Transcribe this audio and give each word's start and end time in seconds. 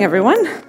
morning, 0.00 0.04
everyone. 0.04 0.62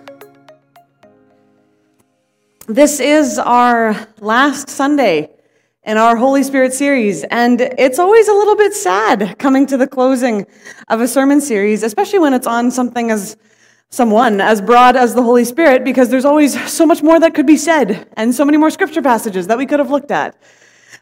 This 2.67 2.99
is 2.99 3.39
our 3.39 4.07
last 4.19 4.69
Sunday 4.69 5.29
in 5.83 5.95
our 5.97 6.17
Holy 6.17 6.43
Spirit 6.43 6.73
series, 6.73 7.23
and 7.23 7.61
it's 7.61 7.97
always 7.97 8.27
a 8.27 8.33
little 8.33 8.57
bit 8.57 8.73
sad 8.73 9.39
coming 9.39 9.65
to 9.67 9.77
the 9.77 9.87
closing 9.87 10.45
of 10.89 10.99
a 10.99 11.07
sermon 11.07 11.39
series, 11.39 11.81
especially 11.81 12.19
when 12.19 12.33
it's 12.33 12.47
on 12.47 12.71
something 12.71 13.09
as 13.09 13.37
someone 13.89 14.41
as 14.41 14.61
broad 14.61 14.97
as 14.97 15.15
the 15.15 15.23
Holy 15.23 15.45
Spirit, 15.45 15.85
because 15.85 16.09
there's 16.09 16.25
always 16.25 16.51
so 16.69 16.85
much 16.85 17.01
more 17.01 17.17
that 17.17 17.33
could 17.33 17.47
be 17.47 17.57
said 17.57 18.09
and 18.17 18.35
so 18.35 18.43
many 18.43 18.57
more 18.57 18.69
scripture 18.69 19.01
passages 19.01 19.47
that 19.47 19.57
we 19.57 19.65
could 19.65 19.79
have 19.79 19.89
looked 19.89 20.11
at. 20.11 20.35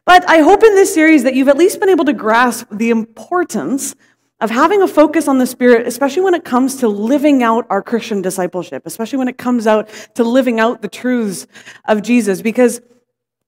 But 0.05 0.30
I 0.30 0.40
hope 0.41 0.64
in 0.64 0.76
this 0.76 0.94
series 0.94 1.23
that 1.23 1.34
you've 1.34 1.50
at 1.50 1.58
least 1.58 1.80
been 1.80 1.90
able 1.90 2.05
to 2.05 2.14
grasp 2.14 2.68
the 2.72 2.91
importance 2.91 3.96
of 4.42 4.50
having 4.50 4.82
a 4.82 4.88
focus 4.88 5.28
on 5.28 5.38
the 5.38 5.46
Spirit, 5.46 5.86
especially 5.86 6.24
when 6.24 6.34
it 6.34 6.46
comes 6.46 6.78
to 6.78 6.88
living 6.88 7.44
out 7.44 7.66
our 7.70 7.82
Christian 7.82 8.22
discipleship, 8.22 8.84
especially 8.86 9.18
when 9.18 9.28
it 9.28 9.38
comes 9.38 9.68
out 9.68 9.90
to 10.16 10.24
living 10.24 10.60
out 10.60 10.82
the 10.82 10.88
truths 10.88 11.46
of 11.86 12.02
Jesus. 12.02 12.42
Because 12.42 12.82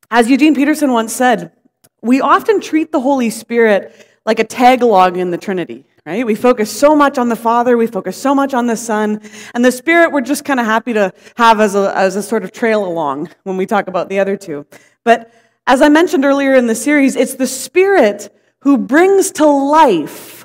as 0.10 0.30
Eugene 0.30 0.54
Peterson 0.54 0.92
once 0.92 1.14
said, 1.14 1.54
we 2.02 2.20
often 2.20 2.60
treat 2.60 2.92
the 2.92 3.00
Holy 3.00 3.30
Spirit 3.30 4.08
like 4.26 4.40
a 4.40 4.44
tagalog 4.44 5.18
in 5.18 5.32
the 5.32 5.38
Trinity, 5.38 5.86
right? 6.06 6.26
We 6.26 6.36
focus 6.36 6.78
so 6.78 6.96
much 6.96 7.18
on 7.18 7.30
the 7.30 7.36
Father, 7.36 7.78
we 7.78 7.88
focus 7.88 8.18
so 8.18 8.36
much 8.36 8.54
on 8.54 8.68
the 8.68 8.76
Son, 8.76 9.22
and 9.54 9.64
the 9.64 9.72
Spirit 9.72 10.12
we're 10.12 10.22
just 10.22 10.44
kind 10.44 10.60
of 10.60 10.66
happy 10.66 10.94
to 10.94 11.14
have 11.38 11.62
as 11.62 11.76
a, 11.76 11.96
as 11.96 12.16
a 12.18 12.24
sort 12.24 12.44
of 12.44 12.52
trail 12.52 12.86
along 12.86 13.30
when 13.44 13.56
we 13.56 13.66
talk 13.66 13.88
about 13.88 14.10
the 14.10 14.20
other 14.20 14.36
two. 14.36 14.66
But 15.06 15.34
as 15.66 15.82
I 15.82 15.90
mentioned 15.90 16.26
earlier 16.26 16.56
in 16.56 16.68
the 16.68 16.76
series, 16.76 17.16
it's 17.16 17.36
the 17.36 17.48
Spirit 17.48 18.36
who 18.60 18.78
brings 18.78 19.32
to 19.34 19.46
life 19.46 20.41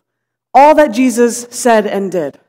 all 0.56 0.74
that 0.74 0.88
Jesus 0.88 1.46
said 1.50 1.86
and 1.86 2.10
did. 2.10 2.40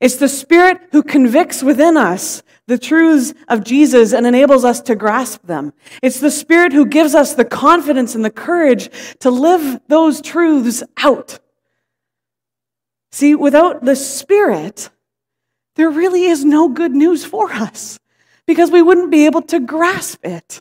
It's 0.00 0.16
the 0.16 0.28
Spirit 0.28 0.88
who 0.92 1.02
convicts 1.02 1.62
within 1.62 1.96
us 1.96 2.42
the 2.66 2.76
truths 2.76 3.32
of 3.48 3.64
Jesus 3.64 4.12
and 4.12 4.26
enables 4.26 4.66
us 4.66 4.82
to 4.82 4.94
grasp 4.94 5.46
them. 5.46 5.72
It's 6.02 6.20
the 6.20 6.30
Spirit 6.30 6.74
who 6.74 6.84
gives 6.84 7.14
us 7.14 7.32
the 7.32 7.46
confidence 7.46 8.14
and 8.14 8.22
the 8.22 8.30
courage 8.30 8.90
to 9.20 9.30
live 9.30 9.80
those 9.88 10.20
truths 10.20 10.82
out. 10.98 11.38
See, 13.12 13.34
without 13.34 13.82
the 13.82 13.96
Spirit, 13.96 14.90
there 15.76 15.88
really 15.88 16.24
is 16.24 16.44
no 16.44 16.68
good 16.68 16.92
news 16.92 17.24
for 17.24 17.50
us 17.50 17.98
because 18.46 18.70
we 18.70 18.82
wouldn't 18.82 19.10
be 19.10 19.24
able 19.24 19.42
to 19.42 19.58
grasp 19.58 20.18
it. 20.22 20.60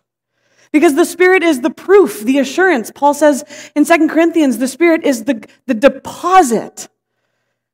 Because 0.76 0.96
the 0.96 1.06
Spirit 1.06 1.42
is 1.42 1.62
the 1.62 1.70
proof, 1.70 2.20
the 2.20 2.38
assurance. 2.38 2.92
Paul 2.94 3.14
says 3.14 3.46
in 3.78 3.86
2 3.86 4.10
Corinthians, 4.10 4.58
the 4.58 4.68
Spirit 4.68 5.06
is 5.06 5.24
the, 5.24 5.48
the 5.68 5.74
deposit 5.74 6.90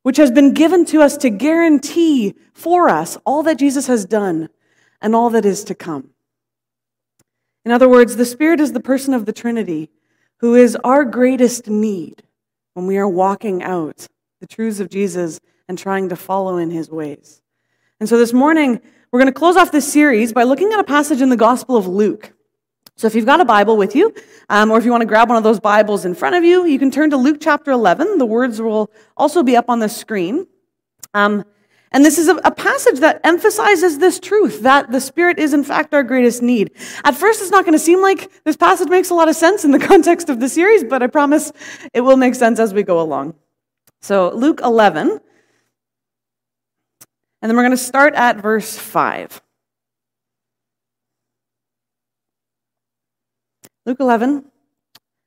which 0.03 0.17
has 0.17 0.30
been 0.30 0.53
given 0.53 0.85
to 0.85 1.02
us 1.02 1.17
to 1.17 1.31
guarantee 1.31 2.35
for 2.53 2.89
us 2.89 3.17
all 3.25 3.41
that 3.41 3.57
Jesus 3.57 3.88
has 3.88 4.05
done 4.05 4.49
and 5.02 5.16
all 5.16 5.31
that 5.31 5.45
is 5.45 5.63
to 5.63 5.73
come. 5.73 6.11
In 7.66 7.72
other 7.72 7.89
words, 7.89 8.17
the 8.17 8.23
Spirit 8.23 8.59
is 8.59 8.72
the 8.72 8.79
person 8.79 9.16
of 9.16 9.25
the 9.25 9.33
Trinity 9.33 9.89
who 10.38 10.53
is 10.53 10.77
our 10.83 11.03
greatest 11.03 11.67
need 11.67 12.22
when 12.75 12.85
we 12.85 12.99
are 12.99 13.09
walking 13.09 13.63
out 13.63 14.05
the 14.41 14.45
truths 14.45 14.79
of 14.79 14.91
Jesus 14.91 15.39
and 15.67 15.75
trying 15.75 16.09
to 16.09 16.16
follow 16.16 16.57
in 16.57 16.69
his 16.69 16.91
ways. 16.91 17.41
And 17.99 18.07
so 18.07 18.19
this 18.19 18.31
morning, 18.31 18.79
we're 19.11 19.19
going 19.19 19.25
to 19.25 19.39
close 19.39 19.57
off 19.57 19.72
this 19.72 19.91
series 19.91 20.33
by 20.33 20.44
looking 20.44 20.72
at 20.72 20.79
a 20.79 20.83
passage 20.83 21.19
in 21.19 21.29
the 21.29 21.35
Gospel 21.35 21.75
of 21.75 21.88
Luke. 21.88 22.33
So 23.02 23.07
if 23.07 23.16
you've 23.16 23.25
got 23.25 23.41
a 23.41 23.45
Bible 23.45 23.77
with 23.77 23.95
you, 23.95 24.13
um, 24.47 24.69
or 24.69 24.77
if 24.77 24.85
you 24.85 24.91
want 24.91 25.02
to 25.02 25.07
grab 25.07 25.27
one 25.27 25.35
of 25.35 25.44
those 25.44 25.59
Bibles 25.59 26.05
in 26.05 26.13
front 26.13 26.35
of 26.35 26.44
you, 26.44 26.66
you 26.66 26.78
can 26.78 26.91
turn 26.91 27.09
to 27.09 27.17
Luke 27.17 27.38
chapter 27.41 27.72
11. 27.72 28.19
The 28.19 28.28
words 28.28 28.62
will 28.62 28.91
also 29.17 29.41
be 29.41 29.57
up 29.57 29.72
on 29.72 29.79
the 29.79 29.89
screen. 29.89 30.45
Um, 31.16 31.44
and 31.91 32.06
this 32.06 32.19
is 32.19 32.28
a, 32.28 32.35
a, 32.35 32.51
passage 32.51 33.00
that 33.00 33.19
emphasizes 33.23 33.97
this 33.97 34.19
truth 34.19 34.62
that 34.62 34.91
the 34.91 35.01
Spirit 35.01 35.39
is, 35.39 35.51
in 35.51 35.63
fact, 35.63 35.95
our 35.95 36.03
greatest 36.03 36.44
need. 36.44 36.73
At 37.03 37.16
first, 37.16 37.41
it's 37.41 37.50
not 37.50 37.66
going 37.66 37.73
to 37.73 37.79
seem 37.79 38.03
like 38.03 38.29
this 38.44 38.56
passage 38.56 38.88
makes 38.88 39.09
a 39.09 39.16
lot 39.16 39.29
of 39.29 39.35
sense 39.35 39.66
in 39.66 39.72
the 39.72 39.79
context 39.88 40.29
of 40.29 40.39
the 40.39 40.47
series, 40.47 40.83
but 40.83 41.01
I 41.01 41.07
promise 41.07 41.51
it 41.95 42.01
will 42.01 42.18
make 42.18 42.35
sense 42.35 42.59
as 42.59 42.72
we 42.72 42.83
go 42.83 43.01
along. 43.01 43.33
So, 44.01 44.29
Luke 44.29 44.62
11, 44.63 45.09
and 45.09 45.19
then 47.41 47.56
we're 47.56 47.63
going 47.63 47.72
to 47.72 47.78
start 47.78 48.13
at 48.13 48.38
verse 48.38 48.78
5. 48.78 49.41
Luke 53.86 54.00
11, 54.00 54.46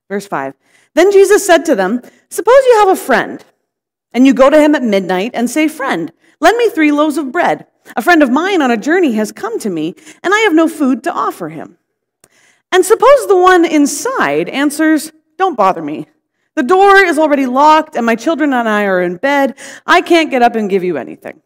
verse 0.08 0.26
5. 0.26 0.54
Then 0.94 1.10
Jesus 1.10 1.44
said 1.44 1.64
to 1.64 1.74
them, 1.74 2.00
Suppose 2.28 2.64
you 2.66 2.78
have 2.78 2.88
a 2.88 2.96
friend, 2.96 3.44
and 4.12 4.26
you 4.26 4.32
go 4.32 4.48
to 4.48 4.60
him 4.60 4.74
at 4.74 4.82
midnight 4.82 5.32
and 5.34 5.50
say, 5.50 5.68
Friend, 5.68 6.12
lend 6.40 6.58
me 6.58 6.70
three 6.70 6.92
loaves 6.92 7.16
of 7.16 7.32
bread. 7.32 7.66
A 7.96 8.02
friend 8.02 8.22
of 8.22 8.30
mine 8.30 8.62
on 8.62 8.70
a 8.70 8.76
journey 8.76 9.12
has 9.14 9.32
come 9.32 9.58
to 9.60 9.70
me, 9.70 9.94
and 10.22 10.32
I 10.32 10.40
have 10.40 10.54
no 10.54 10.68
food 10.68 11.02
to 11.04 11.12
offer 11.12 11.48
him. 11.48 11.78
And 12.70 12.84
suppose 12.84 13.26
the 13.26 13.36
one 13.36 13.64
inside 13.64 14.48
answers, 14.48 15.12
Don't 15.36 15.56
bother 15.56 15.82
me. 15.82 16.06
The 16.54 16.62
door 16.62 16.96
is 16.98 17.18
already 17.18 17.46
locked, 17.46 17.96
and 17.96 18.06
my 18.06 18.14
children 18.14 18.52
and 18.52 18.68
I 18.68 18.84
are 18.86 19.02
in 19.02 19.16
bed. 19.16 19.58
I 19.86 20.00
can't 20.00 20.30
get 20.30 20.42
up 20.42 20.54
and 20.54 20.70
give 20.70 20.84
you 20.84 20.96
anything. 20.96 21.42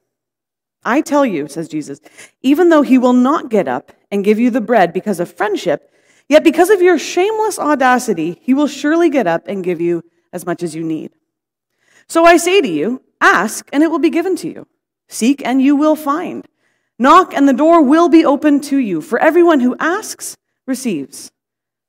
I 0.85 1.01
tell 1.01 1.25
you, 1.25 1.49
says 1.49 1.69
Jesus, 1.69 2.01
even 2.43 2.69
though 2.69 2.83
he 2.83 2.99
will 2.99 3.15
not 3.15 3.51
get 3.51 3.67
up 3.67 3.93
and 4.11 4.25
give 4.25 4.39
you 4.39 4.51
the 4.51 4.61
bread 4.61 4.93
because 4.93 5.21
of 5.21 5.33
friendship, 5.33 5.91
Yet 6.29 6.45
because 6.45 6.71
of 6.71 6.83
your 6.83 6.99
shameless 6.99 7.59
audacity, 7.59 8.39
he 8.43 8.55
will 8.55 8.67
surely 8.67 9.09
get 9.09 9.27
up 9.27 9.49
and 9.49 9.65
give 9.65 9.81
you 9.81 10.05
as 10.33 10.45
much 10.45 10.63
as 10.63 10.75
you 10.75 10.85
need. 10.85 11.13
So 12.07 12.25
I 12.25 12.37
say 12.37 12.61
to 12.61 12.69
you, 12.69 13.03
ask 13.21 13.69
and 13.73 13.83
it 13.83 13.91
will 13.91 13.99
be 13.99 14.11
given 14.11 14.37
to 14.37 14.49
you. 14.49 14.67
Seek 15.09 15.45
and 15.45 15.63
you 15.63 15.75
will 15.75 15.97
find. 15.97 16.47
Knock 16.99 17.33
and 17.33 17.49
the 17.49 17.53
door 17.53 17.83
will 17.83 18.09
be 18.09 18.25
opened 18.25 18.65
to 18.65 18.77
you. 18.77 19.01
For 19.01 19.19
everyone 19.19 19.61
who 19.61 19.77
asks 19.79 20.37
receives. 20.67 21.31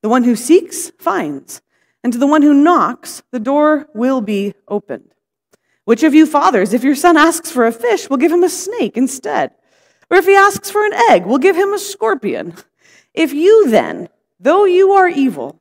The 0.02 0.10
one 0.10 0.24
who 0.24 0.36
seeks 0.36 0.92
finds. 1.00 1.62
And 2.04 2.14
to 2.14 2.20
the 2.20 2.28
one 2.28 2.42
who 2.42 2.54
knocks, 2.54 3.22
the 3.32 3.40
door 3.40 3.88
will 3.94 4.22
be 4.22 4.54
opened. 4.68 5.14
Which 5.84 6.04
of 6.04 6.14
you 6.14 6.26
fathers, 6.26 6.72
if 6.72 6.84
your 6.84 6.96
son 6.96 7.18
asks 7.18 7.52
for 7.52 7.66
a 7.66 7.72
fish, 7.72 8.10
will 8.10 8.18
give 8.18 8.32
him 8.32 8.44
a 8.44 8.50
snake 8.50 8.96
instead? 8.96 9.52
Or 10.10 10.18
if 10.18 10.26
he 10.26 10.36
asks 10.36 10.72
for 10.72 10.86
an 10.86 10.94
egg, 11.10 11.26
will 11.26 11.40
give 11.40 11.58
him 11.58 11.74
a 11.74 11.80
scorpion? 11.80 12.54
If 13.14 13.34
you 13.34 13.70
then, 13.70 14.08
Though 14.40 14.66
you 14.66 14.92
are 14.92 15.10
evil, 15.10 15.60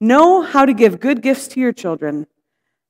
know 0.00 0.42
how 0.42 0.64
to 0.64 0.72
give 0.72 1.00
good 1.00 1.22
gifts 1.22 1.48
to 1.48 1.60
your 1.60 1.72
children, 1.72 2.26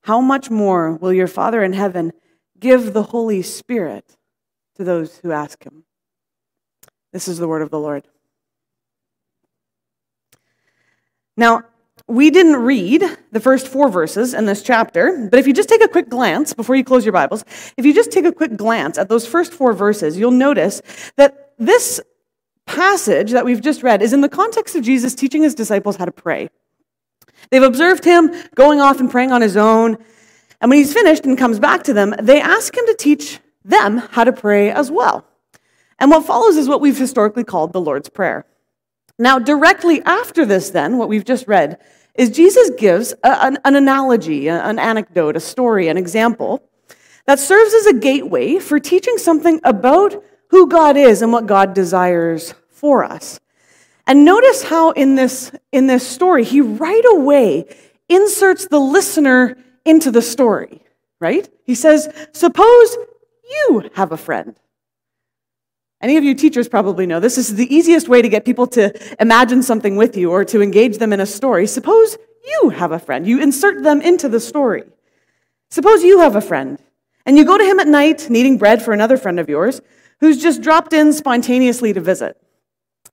how 0.03 0.21
much 0.21 0.51
more 0.51 0.95
will 0.95 1.13
your 1.13 1.27
Father 1.27 1.63
in 1.63 1.75
heaven 1.75 2.13
give 2.59 2.93
the 2.93 3.03
Holy 3.03 3.43
Spirit 3.43 4.17
to 4.77 4.85
those 4.85 5.19
who 5.19 5.33
ask 5.33 5.63
him? 5.65 5.85
This 7.13 7.29
is 7.29 7.39
the 7.39 7.49
word 7.49 7.63
of 7.63 7.71
the 7.71 7.79
Lord. 7.79 8.07
Now, 11.37 11.63
we 12.07 12.31
didn't 12.31 12.57
read 12.57 13.05
the 13.33 13.41
first 13.41 13.69
four 13.69 13.91
verses 13.91 14.33
in 14.33 14.47
this 14.47 14.63
chapter, 14.63 15.29
but 15.31 15.39
if 15.39 15.47
you 15.47 15.53
just 15.53 15.69
take 15.69 15.83
a 15.83 15.89
quick 15.89 16.09
glance 16.09 16.55
before 16.55 16.75
you 16.75 16.83
close 16.83 17.05
your 17.05 17.13
Bibles, 17.13 17.45
if 17.77 17.85
you 17.85 17.93
just 17.93 18.11
take 18.11 18.25
a 18.25 18.33
quick 18.33 18.57
glance 18.57 18.97
at 18.97 19.09
those 19.09 19.27
first 19.27 19.53
four 19.53 19.75
verses, 19.75 20.19
you'll 20.19 20.31
notice 20.31 20.81
that 21.17 21.53
this 21.59 22.01
passage 22.69 23.33
that 23.33 23.45
we've 23.45 23.61
just 23.61 23.83
read 23.83 24.03
is 24.03 24.13
in 24.13 24.21
the 24.21 24.29
context 24.29 24.77
of 24.77 24.85
Jesus 24.85 25.15
teaching 25.15 25.43
his 25.43 25.55
disciples 25.55 25.97
how 25.97 26.05
to 26.05 26.13
pray. 26.13 26.51
They've 27.51 27.63
observed 27.63 28.05
him 28.05 28.31
going 28.55 28.81
off 28.81 29.01
and 29.01 29.11
praying 29.11 29.33
on 29.33 29.41
his 29.41 29.57
own. 29.57 29.97
And 30.61 30.71
when 30.71 30.79
he's 30.79 30.93
finished 30.93 31.25
and 31.25 31.37
comes 31.37 31.59
back 31.59 31.83
to 31.85 31.93
them, 31.93 32.15
they 32.21 32.41
ask 32.41 32.77
him 32.77 32.87
to 32.87 32.95
teach 32.95 33.41
them 33.65 33.99
how 33.99 34.25
to 34.25 34.33
pray 34.33 34.71
as 34.71 34.91
well. 34.91 35.25
And 35.99 36.11
what 36.11 36.27
follows 36.27 36.57
is 36.57 36.69
what 36.69 36.81
we've 36.81 36.99
historically 36.99 37.45
called 37.45 37.73
the 37.73 37.81
Lord's 37.81 38.09
Prayer. 38.09 38.45
Now, 39.19 39.39
directly 39.39 40.01
after 40.03 40.47
this, 40.47 40.71
then, 40.71 40.97
what 40.97 41.09
we've 41.09 41.25
just 41.25 41.49
read, 41.49 41.79
is 42.15 42.31
Jesus 42.31 42.71
gives 42.79 43.13
a, 43.25 43.45
an, 43.45 43.59
an 43.65 43.75
analogy, 43.75 44.49
an 44.49 44.79
anecdote, 44.79 45.37
a 45.37 45.41
story, 45.41 45.89
an 45.89 45.97
example 45.97 46.63
that 47.27 47.39
serves 47.39 47.75
as 47.75 47.87
a 47.87 47.95
gateway 47.95 48.59
for 48.59 48.79
teaching 48.79 49.19
something 49.19 49.61
about 49.65 50.23
who 50.51 50.69
God 50.69 50.97
is 50.97 51.21
and 51.21 51.33
what 51.33 51.47
God 51.47 51.75
desires 51.75 52.55
for 52.79 53.05
us. 53.05 53.41
And 54.07 54.25
notice 54.25 54.63
how 54.63 54.93
in 54.93 55.17
this, 55.17 55.53
in 55.73 55.87
this 55.87 56.07
story, 56.07 56.45
he 56.45 56.61
right 56.61 57.05
away 57.11 57.67
inserts 58.09 58.67
the 58.69 58.79
listener 58.79 59.59
into 59.85 60.11
the 60.11 60.23
story, 60.23 60.83
right? 61.21 61.49
He 61.65 61.75
says, 61.75 62.09
Suppose 62.33 62.97
you 63.45 63.91
have 63.95 64.13
a 64.13 64.17
friend. 64.17 64.57
Any 66.01 66.17
of 66.17 66.23
you 66.23 66.35
teachers 66.35 66.69
probably 66.69 67.07
know 67.07 67.19
this 67.19 67.35
This 67.35 67.51
is 67.51 67.57
the 67.57 67.75
easiest 67.75 68.09
way 68.09 68.23
to 68.23 68.29
get 68.29 68.45
people 68.45 68.67
to 68.69 68.95
imagine 69.21 69.63
something 69.63 69.97
with 69.97 70.17
you 70.17 70.31
or 70.31 70.45
to 70.45 70.63
engage 70.63 70.99
them 70.99 71.13
in 71.13 71.21
a 71.21 71.27
story. 71.27 71.67
Suppose 71.67 72.17
you 72.47 72.71
have 72.71 72.93
a 72.93 72.99
friend. 72.99 73.27
You 73.27 73.43
insert 73.43 73.83
them 73.83 74.01
into 74.01 74.29
the 74.29 74.41
story. 74.41 74.85
Suppose 75.71 76.03
you 76.03 76.21
have 76.21 76.37
a 76.37 76.41
friend 76.41 76.79
and 77.27 77.37
you 77.37 77.45
go 77.45 77.59
to 77.59 77.65
him 77.65 77.81
at 77.81 77.89
night 77.89 78.31
needing 78.31 78.57
bread 78.57 78.81
for 78.81 78.93
another 78.93 79.19
friend 79.19 79.39
of 79.39 79.49
yours 79.49 79.83
who's 80.21 80.41
just 80.41 80.63
dropped 80.63 80.93
in 80.93 81.13
spontaneously 81.13 81.93
to 81.93 82.01
visit. 82.01 82.41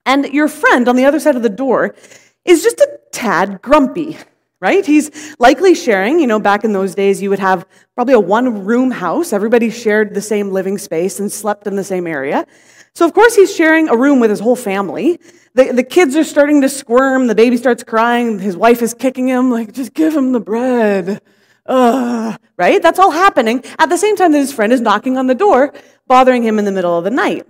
And 0.06 0.26
your 0.34 0.48
friend 0.48 0.88
on 0.88 0.96
the 0.96 1.06
other 1.06 1.20
side 1.20 1.36
of 1.36 1.44
the 1.44 1.50
door 1.50 1.96
is 2.44 2.62
just 2.64 2.80
a 2.80 3.00
tad 3.12 3.62
grumpy, 3.62 4.18
right? 4.60 4.86
He's 4.86 5.36
likely 5.40 5.74
sharing, 5.74 6.20
you 6.20 6.28
know, 6.28 6.40
back 6.40 6.64
in 6.64 6.74
those 6.74 6.94
days, 6.94 7.22
you 7.22 7.30
would 7.30 7.40
have 7.40 7.66
probably 7.96 8.14
a 8.14 8.20
one 8.20 8.66
room 8.66 8.92
house. 8.92 9.34
Everybody 9.34 9.70
shared 9.70 10.14
the 10.14 10.22
same 10.22 10.52
living 10.52 10.78
space 10.78 11.20
and 11.20 11.32
slept 11.32 11.66
in 11.66 11.76
the 11.76 11.84
same 11.84 12.06
area. 12.06 12.46
So, 12.94 13.06
of 13.06 13.14
course, 13.14 13.36
he's 13.36 13.54
sharing 13.54 13.90
a 13.90 13.98
room 13.98 14.20
with 14.20 14.30
his 14.30 14.40
whole 14.40 14.56
family. 14.56 15.20
The, 15.54 15.74
the 15.74 15.84
kids 15.84 16.16
are 16.16 16.24
starting 16.24 16.62
to 16.62 16.70
squirm. 16.70 17.28
The 17.28 17.36
baby 17.36 17.58
starts 17.58 17.84
crying. 17.84 18.40
His 18.40 18.56
wife 18.56 18.82
is 18.82 18.94
kicking 18.94 19.28
him, 19.28 19.52
like, 19.52 19.74
just 19.74 19.94
give 19.94 20.16
him 20.16 20.32
the 20.32 20.40
bread. 20.40 21.22
Ugh, 21.66 22.40
right? 22.58 22.82
That's 22.82 23.00
all 23.00 23.12
happening 23.12 23.64
at 23.80 23.90
the 23.90 23.98
same 23.98 24.16
time 24.16 24.32
that 24.34 24.38
his 24.38 24.54
friend 24.54 24.72
is 24.72 24.82
knocking 24.82 25.18
on 25.18 25.28
the 25.28 25.36
door, 25.36 25.74
bothering 26.08 26.44
him 26.44 26.60
in 26.60 26.66
the 26.66 26.72
middle 26.72 26.98
of 26.98 27.04
the 27.04 27.10
night. 27.10 27.48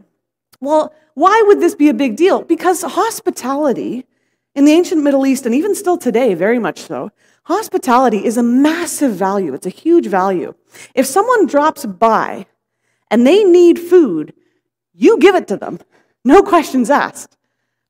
Well, 0.61 0.93
why 1.15 1.43
would 1.47 1.59
this 1.59 1.75
be 1.75 1.89
a 1.89 1.93
big 1.93 2.15
deal? 2.15 2.43
Because 2.43 2.83
hospitality 2.83 4.05
in 4.53 4.65
the 4.65 4.71
ancient 4.71 5.03
Middle 5.03 5.25
East, 5.25 5.45
and 5.45 5.55
even 5.55 5.75
still 5.75 5.97
today, 5.97 6.33
very 6.33 6.59
much 6.59 6.79
so, 6.79 7.11
hospitality 7.43 8.25
is 8.25 8.37
a 8.37 8.43
massive 8.43 9.13
value. 9.13 9.53
It's 9.53 9.65
a 9.65 9.69
huge 9.69 10.07
value. 10.07 10.53
If 10.93 11.05
someone 11.05 11.45
drops 11.45 11.85
by 11.85 12.45
and 13.09 13.25
they 13.25 13.43
need 13.43 13.79
food, 13.79 14.33
you 14.93 15.19
give 15.19 15.35
it 15.35 15.47
to 15.49 15.57
them. 15.57 15.79
No 16.23 16.41
questions 16.53 16.89
asked. 16.89 17.37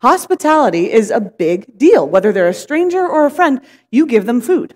Hospitality 0.01 0.92
is 0.92 1.10
a 1.10 1.22
big 1.22 1.77
deal. 1.77 2.07
Whether 2.07 2.31
they're 2.31 2.48
a 2.48 2.54
stranger 2.54 3.07
or 3.07 3.25
a 3.25 3.31
friend, 3.31 3.62
you 3.92 4.06
give 4.06 4.25
them 4.25 4.42
food. 4.42 4.75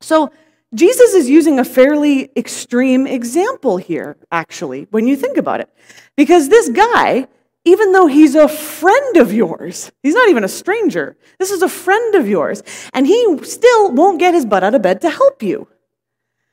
So, 0.00 0.30
Jesus 0.74 1.14
is 1.14 1.30
using 1.30 1.60
a 1.60 1.64
fairly 1.64 2.30
extreme 2.36 3.06
example 3.06 3.76
here, 3.76 4.16
actually, 4.32 4.88
when 4.90 5.06
you 5.06 5.14
think 5.14 5.36
about 5.36 5.60
it. 5.60 5.70
Because 6.16 6.48
this 6.48 6.68
guy 6.68 7.28
even 7.64 7.92
though 7.92 8.06
he's 8.06 8.34
a 8.34 8.48
friend 8.48 9.16
of 9.16 9.32
yours. 9.32 9.90
He's 10.02 10.14
not 10.14 10.28
even 10.28 10.44
a 10.44 10.48
stranger. 10.48 11.16
This 11.38 11.50
is 11.50 11.62
a 11.62 11.68
friend 11.68 12.14
of 12.14 12.28
yours. 12.28 12.62
And 12.92 13.06
he 13.06 13.38
still 13.44 13.90
won't 13.92 14.18
get 14.18 14.34
his 14.34 14.44
butt 14.44 14.62
out 14.62 14.74
of 14.74 14.82
bed 14.82 15.00
to 15.00 15.10
help 15.10 15.42
you. 15.42 15.68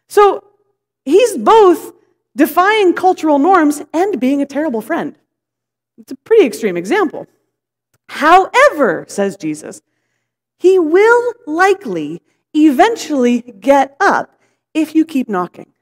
So 0.07 0.43
he's 1.03 1.37
both 1.37 1.93
defying 2.35 2.93
cultural 2.93 3.39
norms 3.39 3.81
and 3.93 4.19
being 4.19 4.41
a 4.41 4.45
terrible 4.45 4.81
friend. 4.81 5.17
It's 5.97 6.13
a 6.13 6.15
pretty 6.15 6.45
extreme 6.45 6.77
example. 6.77 7.27
However, 8.07 9.05
says 9.07 9.35
Jesus, 9.35 9.81
he 10.57 10.79
will 10.79 11.33
likely 11.45 12.21
eventually 12.53 13.41
get 13.41 13.95
up 13.99 14.39
if 14.73 14.95
you 14.95 15.05
keep 15.05 15.27
knocking. 15.27 15.73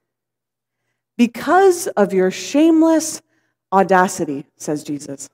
Because 1.18 1.88
of 1.88 2.14
your 2.14 2.32
shameless 2.32 3.22
audacity, 3.72 4.46
says 4.58 4.84
Jesus. 4.84 5.30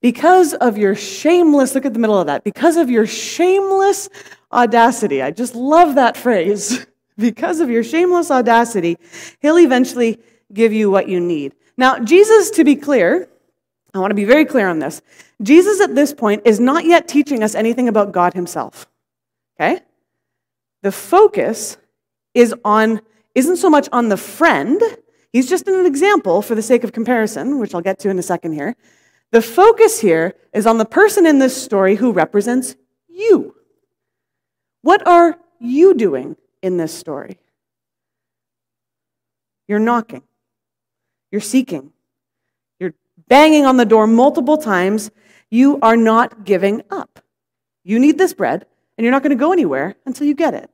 Because 0.00 0.54
of 0.54 0.78
your 0.78 0.94
shameless, 0.94 1.74
look 1.74 1.84
at 1.84 1.92
the 1.92 1.98
middle 1.98 2.20
of 2.20 2.26
that, 2.28 2.44
because 2.44 2.76
of 2.76 2.88
your 2.88 3.06
shameless 3.06 4.08
audacity, 4.52 5.22
I 5.22 5.30
just 5.30 5.54
love 5.54 5.96
that 5.96 6.16
phrase. 6.16 6.86
because 7.18 7.58
of 7.60 7.68
your 7.68 7.82
shameless 7.82 8.30
audacity, 8.30 8.96
he'll 9.40 9.58
eventually 9.58 10.20
give 10.52 10.72
you 10.72 10.90
what 10.90 11.08
you 11.08 11.20
need. 11.20 11.54
Now, 11.76 11.98
Jesus, 11.98 12.50
to 12.50 12.64
be 12.64 12.76
clear, 12.76 13.28
I 13.92 13.98
want 13.98 14.12
to 14.12 14.16
be 14.16 14.24
very 14.24 14.44
clear 14.44 14.68
on 14.68 14.78
this. 14.78 15.02
Jesus 15.42 15.80
at 15.80 15.94
this 15.94 16.14
point 16.14 16.42
is 16.44 16.60
not 16.60 16.84
yet 16.84 17.08
teaching 17.08 17.42
us 17.42 17.54
anything 17.54 17.88
about 17.88 18.12
God 18.12 18.34
himself. 18.34 18.86
Okay? 19.60 19.80
The 20.82 20.92
focus 20.92 21.76
is 22.34 22.54
on 22.64 23.00
isn't 23.34 23.56
so 23.56 23.70
much 23.70 23.88
on 23.92 24.08
the 24.08 24.16
friend 24.16 24.80
He's 25.32 25.48
just 25.48 25.68
an 25.68 25.86
example 25.86 26.42
for 26.42 26.54
the 26.54 26.62
sake 26.62 26.84
of 26.84 26.92
comparison, 26.92 27.58
which 27.58 27.74
I'll 27.74 27.80
get 27.80 27.98
to 28.00 28.08
in 28.08 28.18
a 28.18 28.22
second 28.22 28.52
here. 28.52 28.76
The 29.30 29.42
focus 29.42 30.00
here 30.00 30.34
is 30.54 30.66
on 30.66 30.78
the 30.78 30.86
person 30.86 31.26
in 31.26 31.38
this 31.38 31.60
story 31.60 31.96
who 31.96 32.12
represents 32.12 32.76
you. 33.08 33.54
What 34.82 35.06
are 35.06 35.38
you 35.60 35.92
doing 35.92 36.36
in 36.62 36.78
this 36.78 36.94
story? 36.94 37.38
You're 39.66 39.78
knocking, 39.78 40.22
you're 41.30 41.42
seeking, 41.42 41.92
you're 42.80 42.94
banging 43.28 43.66
on 43.66 43.76
the 43.76 43.84
door 43.84 44.06
multiple 44.06 44.56
times. 44.56 45.10
You 45.50 45.78
are 45.82 45.96
not 45.96 46.44
giving 46.44 46.82
up. 46.90 47.20
You 47.84 47.98
need 47.98 48.16
this 48.16 48.32
bread, 48.32 48.64
and 48.96 49.04
you're 49.04 49.12
not 49.12 49.22
going 49.22 49.36
to 49.36 49.36
go 49.36 49.52
anywhere 49.52 49.96
until 50.06 50.26
you 50.26 50.34
get 50.34 50.54
it. 50.54 50.70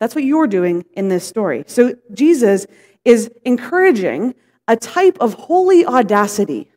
That's 0.00 0.14
what 0.14 0.24
you're 0.24 0.48
doing 0.48 0.84
in 0.94 1.08
this 1.08 1.26
story. 1.26 1.64
So 1.66 1.94
Jesus 2.12 2.66
is 3.04 3.30
encouraging 3.44 4.34
a 4.66 4.76
type 4.76 5.16
of 5.20 5.34
holy 5.34 5.84
audacity 5.84 6.70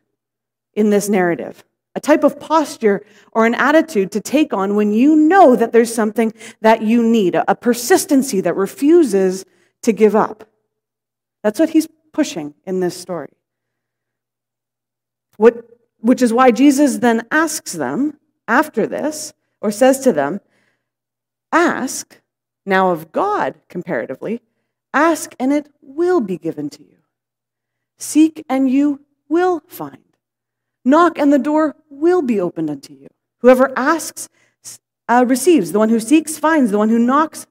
in 0.74 0.90
this 0.90 1.08
narrative, 1.08 1.64
a 1.94 2.00
type 2.00 2.22
of 2.22 2.38
posture 2.38 3.04
or 3.32 3.46
an 3.46 3.54
attitude 3.54 4.12
to 4.12 4.20
take 4.20 4.52
on 4.52 4.76
when 4.76 4.92
you 4.92 5.16
know 5.16 5.56
that 5.56 5.72
there's 5.72 5.94
something 5.94 6.32
that 6.60 6.82
you 6.82 7.02
need, 7.02 7.34
a 7.34 7.54
persistency 7.54 8.40
that 8.40 8.54
refuses 8.54 9.44
to 9.82 9.92
give 9.92 10.14
up. 10.14 10.44
That's 11.42 11.58
what 11.58 11.70
he's 11.70 11.88
pushing 12.12 12.54
in 12.66 12.80
this 12.80 12.96
story. 12.96 13.30
What, 15.36 15.64
which 16.00 16.20
is 16.20 16.32
why 16.32 16.50
Jesus 16.50 16.98
then 16.98 17.26
asks 17.30 17.72
them 17.72 18.18
after 18.46 18.86
this, 18.86 19.32
or 19.60 19.70
says 19.70 20.00
to 20.00 20.12
them, 20.12 20.40
Ask 21.52 22.20
now 22.66 22.90
of 22.90 23.12
God 23.12 23.54
comparatively, 23.68 24.42
Ask 24.92 25.34
and 25.38 25.52
it 25.52 25.68
will 25.82 26.20
be 26.20 26.38
given 26.38 26.70
to 26.70 26.82
you. 26.82 26.98
Seek 27.98 28.44
and 28.48 28.70
you 28.70 29.00
will 29.28 29.62
find. 29.66 29.98
Knock 30.84 31.18
and 31.18 31.32
the 31.32 31.38
door 31.38 31.76
will 31.90 32.22
be 32.22 32.40
opened 32.40 32.70
unto 32.70 32.94
you. 32.94 33.08
Whoever 33.40 33.72
asks 33.76 34.28
uh, 35.08 35.24
receives. 35.26 35.72
The 35.72 35.78
one 35.78 35.88
who 35.88 36.00
seeks 36.00 36.38
finds. 36.38 36.70
The 36.70 36.78
one 36.78 36.88
who 36.88 36.98
knocks, 36.98 37.46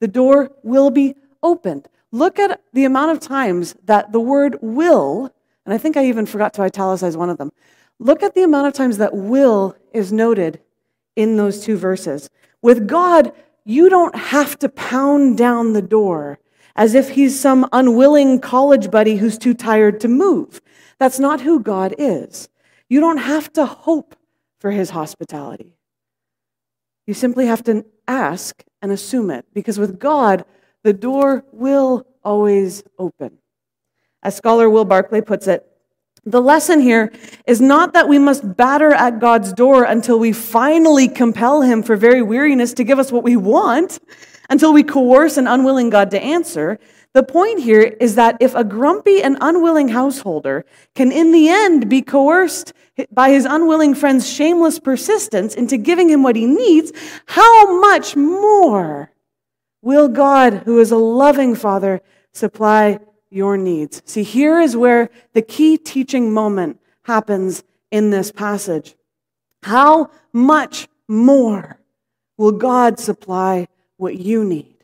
the 0.00 0.08
door 0.08 0.52
will 0.62 0.90
be 0.90 1.14
opened. 1.42 1.88
Look 2.10 2.38
at 2.38 2.62
the 2.72 2.84
amount 2.84 3.10
of 3.10 3.20
times 3.20 3.74
that 3.84 4.12
the 4.12 4.20
word 4.20 4.58
will, 4.60 5.32
and 5.64 5.72
I 5.72 5.78
think 5.78 5.96
I 5.96 6.06
even 6.06 6.26
forgot 6.26 6.52
to 6.54 6.62
italicize 6.62 7.16
one 7.16 7.30
of 7.30 7.38
them. 7.38 7.52
Look 7.98 8.22
at 8.22 8.34
the 8.34 8.42
amount 8.42 8.66
of 8.66 8.74
times 8.74 8.98
that 8.98 9.14
will 9.14 9.76
is 9.92 10.12
noted 10.12 10.60
in 11.16 11.36
those 11.36 11.64
two 11.64 11.76
verses. 11.76 12.30
With 12.60 12.86
God, 12.86 13.32
you 13.64 13.88
don't 13.88 14.14
have 14.14 14.58
to 14.60 14.68
pound 14.68 15.38
down 15.38 15.72
the 15.72 15.82
door 15.82 16.38
as 16.76 16.94
if 16.94 17.10
he's 17.10 17.38
some 17.38 17.68
unwilling 17.72 18.40
college 18.40 18.90
buddy 18.90 19.16
who's 19.16 19.38
too 19.38 19.54
tired 19.54 20.00
to 20.00 20.08
move. 20.08 20.60
That's 20.98 21.18
not 21.18 21.40
who 21.40 21.60
God 21.60 21.94
is. 21.98 22.48
You 22.88 23.00
don't 23.00 23.18
have 23.18 23.52
to 23.54 23.66
hope 23.66 24.16
for 24.58 24.70
his 24.70 24.90
hospitality. 24.90 25.76
You 27.06 27.14
simply 27.14 27.46
have 27.46 27.64
to 27.64 27.84
ask 28.06 28.62
and 28.80 28.92
assume 28.92 29.30
it, 29.30 29.46
because 29.52 29.78
with 29.78 29.98
God, 29.98 30.44
the 30.84 30.92
door 30.92 31.44
will 31.52 32.06
always 32.24 32.82
open. 32.98 33.38
As 34.22 34.36
scholar 34.36 34.70
Will 34.70 34.84
Barclay 34.84 35.20
puts 35.20 35.46
it, 35.46 35.66
the 36.24 36.40
lesson 36.40 36.80
here 36.80 37.12
is 37.46 37.60
not 37.60 37.94
that 37.94 38.08
we 38.08 38.18
must 38.18 38.56
batter 38.56 38.92
at 38.92 39.18
God's 39.18 39.52
door 39.52 39.84
until 39.84 40.18
we 40.18 40.32
finally 40.32 41.08
compel 41.08 41.62
him 41.62 41.82
for 41.82 41.96
very 41.96 42.22
weariness 42.22 42.72
to 42.74 42.84
give 42.84 42.98
us 42.98 43.10
what 43.10 43.24
we 43.24 43.36
want 43.36 43.98
until 44.48 44.72
we 44.72 44.82
coerce 44.82 45.36
an 45.36 45.48
unwilling 45.48 45.90
God 45.90 46.10
to 46.12 46.22
answer. 46.22 46.78
The 47.12 47.22
point 47.22 47.60
here 47.60 47.82
is 47.82 48.14
that 48.14 48.36
if 48.40 48.54
a 48.54 48.64
grumpy 48.64 49.22
and 49.22 49.36
unwilling 49.40 49.88
householder 49.88 50.64
can, 50.94 51.10
in 51.10 51.32
the 51.32 51.48
end, 51.48 51.88
be 51.88 52.02
coerced 52.02 52.72
by 53.10 53.30
his 53.30 53.44
unwilling 53.44 53.94
friend's 53.94 54.28
shameless 54.30 54.78
persistence 54.78 55.54
into 55.54 55.76
giving 55.76 56.08
him 56.08 56.22
what 56.22 56.36
he 56.36 56.46
needs, 56.46 56.92
how 57.26 57.80
much 57.80 58.14
more 58.14 59.10
will 59.82 60.08
God, 60.08 60.62
who 60.64 60.78
is 60.78 60.92
a 60.92 60.96
loving 60.96 61.54
Father, 61.54 62.00
supply 62.32 63.00
your 63.32 63.56
needs? 63.56 64.02
See, 64.04 64.22
here 64.22 64.60
is 64.60 64.76
where 64.76 65.10
the 65.32 65.42
key 65.42 65.76
teaching 65.76 66.32
moment 66.32 66.80
happens 67.02 67.64
in 67.90 68.10
this 68.10 68.30
passage. 68.30 68.94
How 69.62 70.10
much 70.32 70.88
more 71.08 71.78
will 72.36 72.52
God 72.52 72.98
supply 72.98 73.68
what 73.96 74.18
you 74.18 74.44
need. 74.44 74.74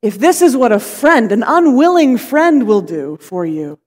If 0.00 0.18
this 0.18 0.40
is 0.40 0.56
what 0.56 0.72
a 0.72 0.80
friend, 0.80 1.30
an 1.30 1.44
unwilling 1.46 2.16
friend, 2.16 2.66
will 2.66 2.80
do 2.80 3.18
for 3.20 3.44
you, 3.44 3.78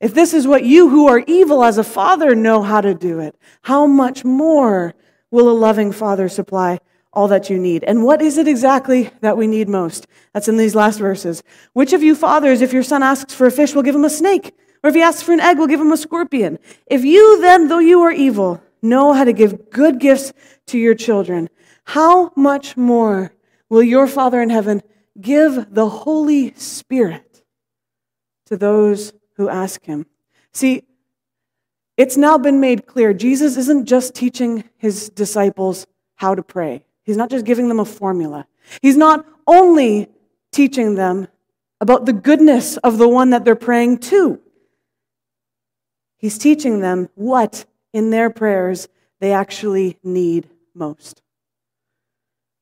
if 0.00 0.12
this 0.14 0.34
is 0.34 0.46
what 0.46 0.64
you 0.64 0.88
who 0.88 1.06
are 1.06 1.22
evil 1.26 1.62
as 1.62 1.78
a 1.78 1.84
father 1.84 2.34
know 2.34 2.62
how 2.62 2.80
to 2.80 2.94
do 2.94 3.20
it, 3.20 3.36
how 3.62 3.86
much 3.86 4.24
more 4.24 4.94
will 5.30 5.48
a 5.48 5.52
loving 5.52 5.92
father 5.92 6.28
supply 6.28 6.80
all 7.12 7.28
that 7.28 7.50
you 7.50 7.58
need? 7.58 7.84
And 7.84 8.04
what 8.04 8.22
is 8.22 8.38
it 8.38 8.48
exactly 8.48 9.10
that 9.20 9.36
we 9.36 9.46
need 9.46 9.68
most? 9.68 10.06
That's 10.32 10.48
in 10.48 10.56
these 10.56 10.74
last 10.74 10.98
verses. 10.98 11.42
Which 11.72 11.92
of 11.92 12.02
you 12.02 12.14
fathers, 12.14 12.60
if 12.60 12.72
your 12.72 12.82
son 12.82 13.02
asks 13.02 13.34
for 13.34 13.46
a 13.46 13.50
fish, 13.50 13.74
will 13.74 13.82
give 13.82 13.94
him 13.94 14.04
a 14.04 14.10
snake? 14.10 14.54
Or 14.82 14.88
if 14.88 14.94
he 14.94 15.02
asks 15.02 15.22
for 15.22 15.32
an 15.32 15.40
egg, 15.40 15.58
will 15.58 15.66
give 15.66 15.80
him 15.80 15.92
a 15.92 15.96
scorpion? 15.96 16.58
If 16.86 17.04
you 17.04 17.40
then, 17.40 17.68
though 17.68 17.78
you 17.78 18.00
are 18.02 18.12
evil, 18.12 18.62
know 18.80 19.12
how 19.12 19.24
to 19.24 19.32
give 19.32 19.70
good 19.70 19.98
gifts 19.98 20.32
to 20.66 20.78
your 20.78 20.94
children, 20.94 21.50
how 21.84 22.32
much 22.36 22.76
more 22.76 23.32
will 23.68 23.82
your 23.82 24.06
Father 24.06 24.40
in 24.40 24.50
heaven 24.50 24.82
give 25.20 25.74
the 25.74 25.88
Holy 25.88 26.54
Spirit 26.54 27.42
to 28.46 28.56
those 28.56 29.12
who 29.36 29.48
ask 29.48 29.84
him. 29.84 30.06
See, 30.52 30.84
it's 31.96 32.16
now 32.16 32.38
been 32.38 32.60
made 32.60 32.86
clear 32.86 33.12
Jesus 33.12 33.56
isn't 33.56 33.86
just 33.86 34.14
teaching 34.14 34.64
his 34.76 35.10
disciples 35.10 35.86
how 36.16 36.34
to 36.34 36.42
pray. 36.42 36.84
He's 37.10 37.16
not 37.16 37.28
just 37.28 37.44
giving 37.44 37.66
them 37.66 37.80
a 37.80 37.84
formula. 37.84 38.46
He's 38.82 38.96
not 38.96 39.26
only 39.44 40.08
teaching 40.52 40.94
them 40.94 41.26
about 41.80 42.06
the 42.06 42.12
goodness 42.12 42.76
of 42.76 42.98
the 42.98 43.08
one 43.08 43.30
that 43.30 43.44
they're 43.44 43.56
praying 43.56 43.98
to. 43.98 44.38
He's 46.18 46.38
teaching 46.38 46.78
them 46.78 47.08
what 47.16 47.64
in 47.92 48.10
their 48.10 48.30
prayers 48.30 48.86
they 49.18 49.32
actually 49.32 49.98
need 50.04 50.48
most. 50.72 51.20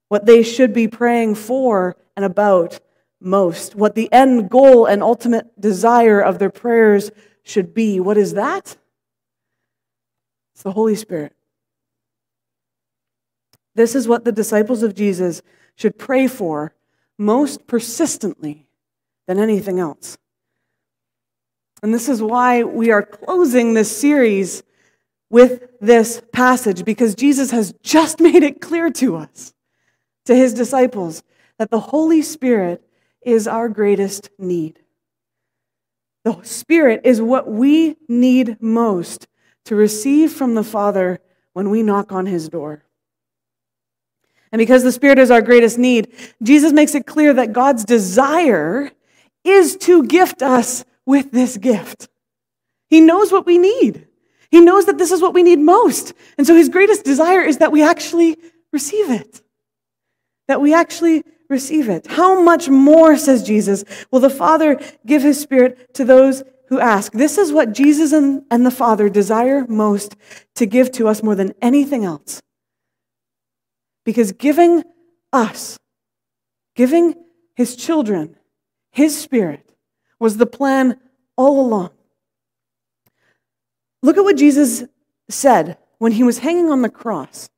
What 0.08 0.24
they 0.24 0.42
should 0.42 0.72
be 0.72 0.88
praying 0.88 1.34
for 1.34 1.94
and 2.16 2.24
about 2.24 2.80
most. 3.20 3.74
What 3.74 3.94
the 3.96 4.10
end 4.10 4.48
goal 4.48 4.86
and 4.86 5.02
ultimate 5.02 5.60
desire 5.60 6.22
of 6.22 6.38
their 6.38 6.48
prayers 6.48 7.10
should 7.42 7.74
be. 7.74 8.00
What 8.00 8.16
is 8.16 8.32
that? 8.32 8.78
It's 10.54 10.62
the 10.62 10.72
Holy 10.72 10.94
Spirit. 10.94 11.34
This 13.78 13.94
is 13.94 14.08
what 14.08 14.24
the 14.24 14.32
disciples 14.32 14.82
of 14.82 14.96
Jesus 14.96 15.40
should 15.76 15.96
pray 15.96 16.26
for 16.26 16.74
most 17.16 17.68
persistently 17.68 18.66
than 19.28 19.38
anything 19.38 19.78
else. 19.78 20.18
And 21.80 21.94
this 21.94 22.08
is 22.08 22.20
why 22.20 22.64
we 22.64 22.90
are 22.90 23.04
closing 23.04 23.74
this 23.74 23.96
series 23.96 24.64
with 25.30 25.68
this 25.80 26.20
passage, 26.32 26.84
because 26.84 27.14
Jesus 27.14 27.52
has 27.52 27.72
just 27.84 28.18
made 28.28 28.42
it 28.42 28.60
clear 28.60 28.90
to 28.94 29.14
us, 29.14 29.54
to 30.24 30.34
his 30.34 30.54
disciples, 30.54 31.22
that 31.60 31.70
the 31.70 31.78
Holy 31.78 32.20
Spirit 32.20 32.82
is 33.22 33.46
our 33.46 33.68
greatest 33.68 34.28
need. 34.40 34.80
The 36.24 36.42
Spirit 36.42 37.02
is 37.04 37.22
what 37.22 37.48
we 37.48 37.94
need 38.08 38.60
most 38.60 39.28
to 39.66 39.76
receive 39.76 40.32
from 40.32 40.56
the 40.56 40.64
Father 40.64 41.20
when 41.52 41.70
we 41.70 41.84
knock 41.84 42.10
on 42.10 42.26
his 42.26 42.48
door. 42.48 42.82
And 44.52 44.58
because 44.58 44.82
the 44.82 44.92
Spirit 44.92 45.18
is 45.18 45.30
our 45.30 45.42
greatest 45.42 45.78
need, 45.78 46.12
Jesus 46.42 46.72
makes 46.72 46.94
it 46.94 47.06
clear 47.06 47.34
that 47.34 47.52
God's 47.52 47.84
desire 47.84 48.90
is 49.44 49.76
to 49.76 50.04
gift 50.04 50.42
us 50.42 50.84
with 51.06 51.30
this 51.32 51.56
gift. 51.56 52.08
He 52.88 53.00
knows 53.00 53.32
what 53.32 53.46
we 53.46 53.58
need. 53.58 54.06
He 54.50 54.60
knows 54.60 54.86
that 54.86 54.98
this 54.98 55.10
is 55.10 55.20
what 55.20 55.34
we 55.34 55.42
need 55.42 55.58
most. 55.58 56.14
And 56.38 56.46
so 56.46 56.54
his 56.54 56.68
greatest 56.68 57.04
desire 57.04 57.42
is 57.42 57.58
that 57.58 57.72
we 57.72 57.82
actually 57.82 58.36
receive 58.72 59.10
it. 59.10 59.42
That 60.48 60.60
we 60.60 60.72
actually 60.72 61.24
receive 61.48 61.88
it. 61.88 62.06
How 62.06 62.40
much 62.40 62.68
more, 62.68 63.16
says 63.16 63.42
Jesus, 63.42 63.84
will 64.10 64.20
the 64.20 64.30
Father 64.30 64.80
give 65.06 65.22
his 65.22 65.40
Spirit 65.40 65.94
to 65.94 66.04
those 66.04 66.42
who 66.68 66.80
ask? 66.80 67.12
This 67.12 67.36
is 67.38 67.52
what 67.52 67.72
Jesus 67.72 68.12
and, 68.12 68.42
and 68.50 68.64
the 68.64 68.70
Father 68.70 69.08
desire 69.08 69.66
most 69.66 70.16
to 70.54 70.66
give 70.66 70.90
to 70.92 71.08
us 71.08 71.22
more 71.22 71.34
than 71.34 71.54
anything 71.60 72.04
else. 72.04 72.40
Because 74.08 74.32
giving 74.32 74.84
us, 75.34 75.78
giving 76.74 77.14
his 77.54 77.76
children, 77.76 78.36
his 78.90 79.14
spirit, 79.20 79.74
was 80.18 80.38
the 80.38 80.46
plan 80.46 80.98
all 81.36 81.60
along. 81.60 81.90
Look 84.02 84.16
at 84.16 84.24
what 84.24 84.38
Jesus 84.38 84.84
said 85.28 85.76
when 85.98 86.12
he 86.12 86.22
was 86.22 86.38
hanging 86.38 86.70
on 86.70 86.80
the 86.80 86.88
cross. 86.88 87.50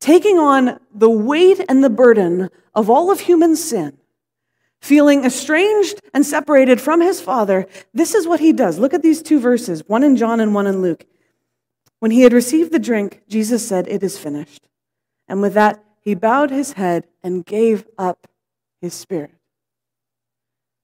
Taking 0.00 0.40
on 0.40 0.80
the 0.92 1.08
weight 1.08 1.64
and 1.68 1.84
the 1.84 1.88
burden 1.88 2.50
of 2.74 2.90
all 2.90 3.12
of 3.12 3.20
human 3.20 3.54
sin, 3.54 3.98
feeling 4.80 5.24
estranged 5.24 6.00
and 6.14 6.26
separated 6.26 6.80
from 6.80 7.00
his 7.00 7.20
Father, 7.20 7.68
this 7.94 8.12
is 8.12 8.26
what 8.26 8.40
he 8.40 8.52
does. 8.52 8.80
Look 8.80 8.92
at 8.92 9.02
these 9.02 9.22
two 9.22 9.38
verses, 9.38 9.84
one 9.86 10.02
in 10.02 10.16
John 10.16 10.40
and 10.40 10.52
one 10.52 10.66
in 10.66 10.82
Luke. 10.82 11.06
When 12.00 12.10
he 12.10 12.22
had 12.22 12.32
received 12.32 12.72
the 12.72 12.80
drink, 12.80 13.22
Jesus 13.28 13.64
said, 13.64 13.86
It 13.86 14.02
is 14.02 14.18
finished. 14.18 14.66
And 15.28 15.42
with 15.42 15.54
that, 15.54 15.82
he 16.00 16.14
bowed 16.14 16.50
his 16.50 16.74
head 16.74 17.06
and 17.22 17.44
gave 17.44 17.86
up 17.98 18.28
his 18.80 18.94
spirit. 18.94 19.32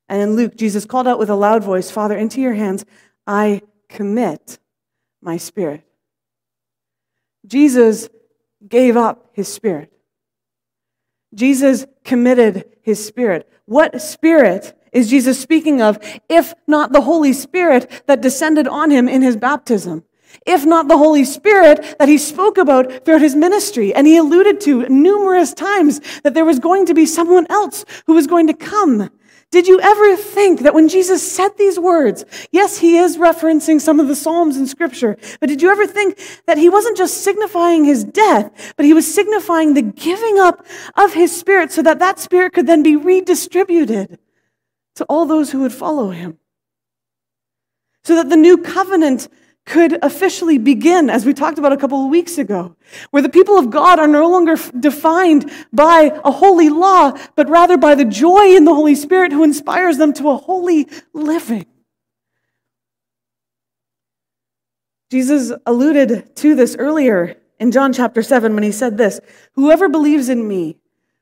And 0.08 0.20
in 0.20 0.37
Luke, 0.37 0.56
Jesus 0.56 0.84
called 0.84 1.08
out 1.08 1.18
with 1.18 1.30
a 1.30 1.34
loud 1.34 1.62
voice, 1.62 1.90
Father, 1.90 2.16
into 2.16 2.40
your 2.40 2.54
hands 2.54 2.84
I 3.26 3.62
commit 3.88 4.58
my 5.20 5.37
spirit. 5.37 5.84
Jesus 7.46 8.08
gave 8.68 8.96
up 8.96 9.30
his 9.32 9.49
spirit. 9.49 9.92
Jesus 11.34 11.87
committed 12.04 12.64
his 12.82 13.04
spirit. 13.04 13.49
What 13.64 14.00
spirit 14.02 14.78
is 14.92 15.08
Jesus 15.08 15.40
speaking 15.40 15.80
of, 15.80 15.99
if 16.28 16.52
not 16.66 16.92
the 16.92 17.00
Holy 17.00 17.32
Spirit 17.32 18.02
that 18.06 18.20
descended 18.20 18.68
on 18.68 18.90
him 18.90 19.08
in 19.08 19.22
his 19.22 19.37
baptism? 19.37 20.04
If 20.46 20.64
not 20.64 20.88
the 20.88 20.98
Holy 20.98 21.24
Spirit 21.24 21.96
that 21.98 22.08
he 22.08 22.18
spoke 22.18 22.58
about 22.58 23.04
throughout 23.04 23.20
his 23.20 23.34
ministry. 23.34 23.94
And 23.94 24.06
he 24.06 24.16
alluded 24.16 24.60
to 24.62 24.88
numerous 24.88 25.52
times 25.52 26.00
that 26.22 26.34
there 26.34 26.44
was 26.44 26.58
going 26.58 26.86
to 26.86 26.94
be 26.94 27.06
someone 27.06 27.46
else 27.50 27.84
who 28.06 28.14
was 28.14 28.26
going 28.26 28.46
to 28.48 28.54
come. 28.54 29.10
Did 29.52 29.68
you 29.68 29.78
ever 29.82 30.16
think 30.16 30.60
that 30.60 30.72
when 30.72 30.88
Jesus 30.88 31.30
said 31.30 31.58
these 31.58 31.78
words, 31.78 32.24
yes, 32.50 32.78
he 32.78 32.96
is 32.96 33.18
referencing 33.18 33.82
some 33.82 34.00
of 34.00 34.08
the 34.08 34.16
Psalms 34.16 34.56
in 34.56 34.66
Scripture, 34.66 35.18
but 35.40 35.50
did 35.50 35.60
you 35.60 35.70
ever 35.70 35.86
think 35.86 36.18
that 36.46 36.56
he 36.56 36.70
wasn't 36.70 36.96
just 36.96 37.22
signifying 37.22 37.84
his 37.84 38.02
death, 38.02 38.72
but 38.78 38.86
he 38.86 38.94
was 38.94 39.14
signifying 39.14 39.74
the 39.74 39.82
giving 39.82 40.38
up 40.38 40.64
of 40.96 41.12
his 41.12 41.38
Spirit 41.38 41.70
so 41.70 41.82
that 41.82 41.98
that 41.98 42.18
Spirit 42.18 42.54
could 42.54 42.66
then 42.66 42.82
be 42.82 42.96
redistributed 42.96 44.18
to 44.94 45.04
all 45.04 45.26
those 45.26 45.52
who 45.52 45.60
would 45.60 45.74
follow 45.74 46.08
him? 46.08 46.38
So 48.04 48.14
that 48.14 48.30
the 48.30 48.36
new 48.36 48.56
covenant 48.56 49.28
could 49.64 49.99
officially 50.04 50.59
begin, 50.59 51.09
as 51.09 51.25
we 51.25 51.33
talked 51.33 51.59
about 51.59 51.73
a 51.73 51.76
couple 51.76 52.04
of 52.04 52.11
weeks 52.11 52.37
ago, 52.37 52.75
where 53.11 53.23
the 53.23 53.28
people 53.28 53.59
of 53.59 53.71
God 53.71 53.99
are 53.99 54.09
no 54.09 54.28
longer 54.28 54.57
defined 54.78 55.50
by 55.73 56.19
a 56.25 56.31
holy 56.31 56.69
law, 56.69 57.16
but 57.37 57.49
rather 57.49 57.76
by 57.76 57.95
the 57.95 58.04
joy 58.04 58.57
in 58.57 58.64
the 58.64 58.75
Holy 58.75 58.95
Spirit 58.95 59.33
who 59.33 59.45
inspires 59.45 59.99
them 59.99 60.12
to 60.14 60.31
a 60.31 60.37
holy 60.37 60.88
living. 61.12 61.66
Jesus 65.11 65.52
alluded 65.66 66.35
to 66.37 66.54
this 66.54 66.75
earlier 66.78 67.37
in 67.61 67.71
John 67.71 67.92
chapter 67.92 68.23
7 68.23 68.54
when 68.54 68.64
he 68.64 68.73
said 68.73 68.97
this 68.97 69.21
Whoever 69.52 69.88
believes 69.88 70.28
in 70.28 70.49
me, 70.49 70.78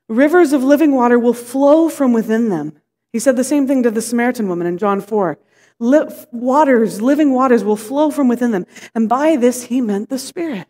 rivers 0.07 0.53
of 0.53 0.63
living 0.63 0.93
water 0.95 1.19
will 1.19 1.33
flow 1.33 1.89
from 1.89 2.13
within 2.13 2.49
them. 2.49 2.73
He 3.13 3.19
said 3.19 3.35
the 3.35 3.43
same 3.43 3.67
thing 3.67 3.83
to 3.83 3.91
the 3.91 4.01
Samaritan 4.01 4.47
woman 4.47 4.65
in 4.65 4.77
John 4.77 5.01
4 5.01 5.37
waters, 5.81 7.01
living 7.01 7.33
waters 7.33 7.63
will 7.63 7.75
flow 7.75 8.11
from 8.11 8.27
within 8.27 8.51
them. 8.51 8.65
And 8.93 9.09
by 9.09 9.35
this 9.35 9.63
he 9.63 9.81
meant 9.81 10.09
the 10.09 10.19
Spirit, 10.19 10.67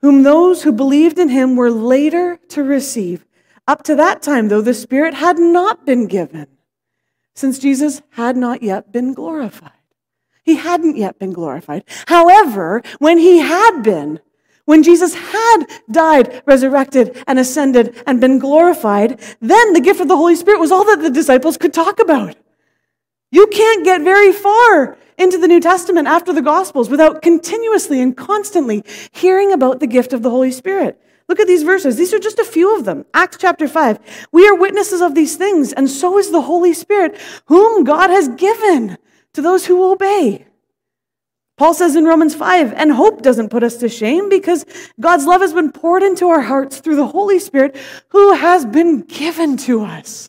whom 0.00 0.22
those 0.22 0.62
who 0.62 0.72
believed 0.72 1.18
in 1.18 1.28
him 1.28 1.56
were 1.56 1.70
later 1.70 2.38
to 2.48 2.64
receive. 2.64 3.24
Up 3.68 3.82
to 3.84 3.94
that 3.96 4.22
time, 4.22 4.48
though, 4.48 4.62
the 4.62 4.74
Spirit 4.74 5.14
had 5.14 5.38
not 5.38 5.84
been 5.84 6.06
given, 6.06 6.46
since 7.34 7.58
Jesus 7.58 8.00
had 8.10 8.36
not 8.36 8.62
yet 8.62 8.92
been 8.92 9.12
glorified. 9.12 9.72
He 10.44 10.54
hadn't 10.54 10.96
yet 10.96 11.18
been 11.18 11.32
glorified. 11.32 11.82
However, 12.06 12.82
when 13.00 13.18
he 13.18 13.38
had 13.38 13.82
been, 13.82 14.20
when 14.64 14.84
Jesus 14.84 15.14
had 15.14 15.64
died, 15.90 16.42
resurrected, 16.46 17.22
and 17.26 17.38
ascended 17.38 18.00
and 18.06 18.20
been 18.20 18.38
glorified, 18.38 19.20
then 19.40 19.72
the 19.72 19.80
gift 19.80 20.00
of 20.00 20.08
the 20.08 20.16
Holy 20.16 20.36
Spirit 20.36 20.60
was 20.60 20.70
all 20.70 20.84
that 20.84 21.00
the 21.00 21.10
disciples 21.10 21.56
could 21.56 21.74
talk 21.74 21.98
about. 21.98 22.36
You 23.30 23.46
can't 23.48 23.84
get 23.84 24.02
very 24.02 24.32
far 24.32 24.96
into 25.18 25.38
the 25.38 25.48
New 25.48 25.60
Testament 25.60 26.06
after 26.06 26.32
the 26.32 26.42
Gospels 26.42 26.88
without 26.88 27.22
continuously 27.22 28.00
and 28.00 28.16
constantly 28.16 28.84
hearing 29.12 29.52
about 29.52 29.80
the 29.80 29.86
gift 29.86 30.12
of 30.12 30.22
the 30.22 30.30
Holy 30.30 30.50
Spirit. 30.50 31.00
Look 31.28 31.40
at 31.40 31.48
these 31.48 31.64
verses. 31.64 31.96
These 31.96 32.14
are 32.14 32.20
just 32.20 32.38
a 32.38 32.44
few 32.44 32.76
of 32.76 32.84
them. 32.84 33.04
Acts 33.12 33.36
chapter 33.38 33.66
5. 33.66 34.28
We 34.30 34.46
are 34.46 34.54
witnesses 34.54 35.00
of 35.00 35.14
these 35.14 35.36
things, 35.36 35.72
and 35.72 35.90
so 35.90 36.18
is 36.18 36.30
the 36.30 36.42
Holy 36.42 36.72
Spirit, 36.72 37.18
whom 37.46 37.82
God 37.82 38.10
has 38.10 38.28
given 38.28 38.96
to 39.32 39.42
those 39.42 39.66
who 39.66 39.90
obey. 39.90 40.46
Paul 41.56 41.74
says 41.74 41.96
in 41.96 42.04
Romans 42.04 42.34
5, 42.34 42.74
and 42.74 42.92
hope 42.92 43.22
doesn't 43.22 43.48
put 43.48 43.62
us 43.62 43.78
to 43.78 43.88
shame 43.88 44.28
because 44.28 44.66
God's 45.00 45.24
love 45.24 45.40
has 45.40 45.54
been 45.54 45.72
poured 45.72 46.02
into 46.02 46.28
our 46.28 46.42
hearts 46.42 46.78
through 46.78 46.96
the 46.96 47.06
Holy 47.06 47.38
Spirit 47.38 47.76
who 48.08 48.34
has 48.34 48.64
been 48.66 49.00
given 49.00 49.56
to 49.58 49.82
us. 49.82 50.28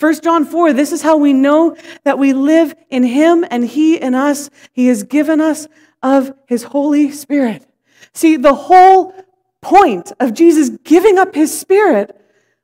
1 0.00 0.20
John 0.22 0.44
4, 0.44 0.72
this 0.72 0.92
is 0.92 1.02
how 1.02 1.16
we 1.16 1.32
know 1.32 1.76
that 2.04 2.18
we 2.18 2.32
live 2.32 2.74
in 2.90 3.04
Him 3.04 3.44
and 3.48 3.64
He 3.64 3.96
in 3.96 4.14
us. 4.14 4.50
He 4.72 4.88
has 4.88 5.04
given 5.04 5.40
us 5.40 5.68
of 6.02 6.32
His 6.46 6.64
Holy 6.64 7.12
Spirit. 7.12 7.66
See, 8.12 8.36
the 8.36 8.54
whole 8.54 9.14
point 9.62 10.12
of 10.18 10.34
Jesus 10.34 10.70
giving 10.82 11.18
up 11.18 11.34
His 11.34 11.56
Spirit 11.56 12.20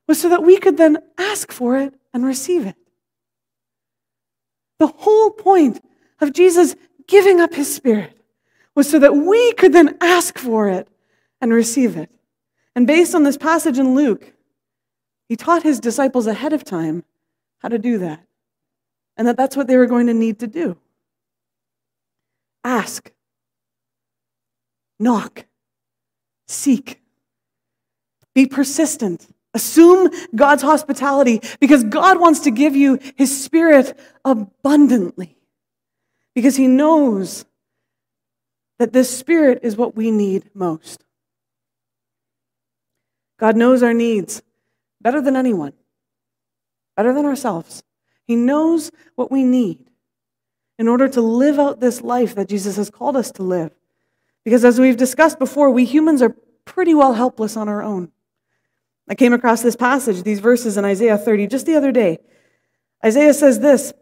was 0.08 0.20
so 0.20 0.28
that 0.28 0.42
we 0.42 0.58
could 0.58 0.76
then 0.76 0.98
ask 1.18 1.52
for 1.52 1.78
it 1.78 1.94
and 2.12 2.24
receive 2.24 2.66
it. 2.66 2.76
The 4.80 4.88
whole 4.88 5.30
point 5.30 5.80
of 6.20 6.32
Jesus 6.32 6.74
giving 7.06 7.40
up 7.40 7.54
His 7.54 7.72
Spirit 7.72 8.16
was 8.74 8.90
so 8.90 8.98
that 8.98 9.14
we 9.14 9.52
could 9.52 9.72
then 9.72 9.96
ask 10.00 10.36
for 10.36 10.68
it 10.68 10.88
and 11.40 11.52
receive 11.52 11.96
it. 11.96 12.10
And 12.74 12.86
based 12.86 13.14
on 13.14 13.22
this 13.22 13.36
passage 13.36 13.78
in 13.78 13.94
Luke, 13.94 14.32
He 15.28 15.36
taught 15.36 15.62
His 15.62 15.78
disciples 15.78 16.26
ahead 16.26 16.52
of 16.52 16.64
time 16.64 17.04
how 17.60 17.68
to 17.68 17.78
do 17.78 17.98
that. 17.98 18.26
And 19.16 19.28
that 19.28 19.36
that's 19.36 19.56
what 19.56 19.66
they 19.68 19.76
were 19.76 19.86
going 19.86 20.08
to 20.08 20.14
need 20.14 20.40
to 20.40 20.46
do. 20.46 20.76
Ask, 22.64 23.10
knock, 24.98 25.46
Seek. 26.50 27.00
Be 28.34 28.46
persistent. 28.46 29.28
Assume 29.54 30.10
God's 30.34 30.62
hospitality 30.62 31.40
because 31.60 31.84
God 31.84 32.20
wants 32.20 32.40
to 32.40 32.50
give 32.50 32.74
you 32.74 32.98
His 33.16 33.44
Spirit 33.44 33.98
abundantly. 34.24 35.36
Because 36.34 36.56
He 36.56 36.66
knows 36.66 37.44
that 38.78 38.92
this 38.92 39.16
Spirit 39.16 39.60
is 39.62 39.76
what 39.76 39.96
we 39.96 40.10
need 40.10 40.50
most. 40.54 41.04
God 43.38 43.56
knows 43.56 43.82
our 43.82 43.94
needs 43.94 44.42
better 45.00 45.20
than 45.20 45.36
anyone, 45.36 45.72
better 47.00 47.14
than 47.14 47.24
ourselves. 47.24 47.82
He 48.26 48.36
knows 48.36 48.90
what 49.14 49.32
we 49.32 49.42
need 49.42 49.86
in 50.78 50.86
order 50.86 51.08
to 51.08 51.22
live 51.22 51.58
out 51.58 51.80
this 51.80 52.02
life 52.02 52.34
that 52.34 52.46
Jesus 52.46 52.76
has 52.76 52.90
called 52.90 53.16
us 53.16 53.30
to 53.32 53.42
live. 53.42 53.74
Because 54.44 54.66
as 54.66 54.78
we've 54.78 54.98
discussed 54.98 55.38
before, 55.38 55.70
we 55.70 55.86
humans 55.86 56.20
are 56.20 56.36
pretty 56.66 56.94
well 56.94 57.14
helpless 57.14 57.56
on 57.56 57.70
our 57.70 57.82
own. 57.82 58.12
I 59.08 59.14
came 59.14 59.32
across 59.32 59.62
this 59.62 59.76
passage, 59.76 60.24
these 60.24 60.40
verses 60.40 60.76
in 60.76 60.84
Isaiah 60.84 61.16
30, 61.16 61.46
just 61.46 61.64
the 61.64 61.74
other 61.74 61.90
day. 61.90 62.18
Isaiah 63.02 63.32
says 63.32 63.60
this, 63.60 63.94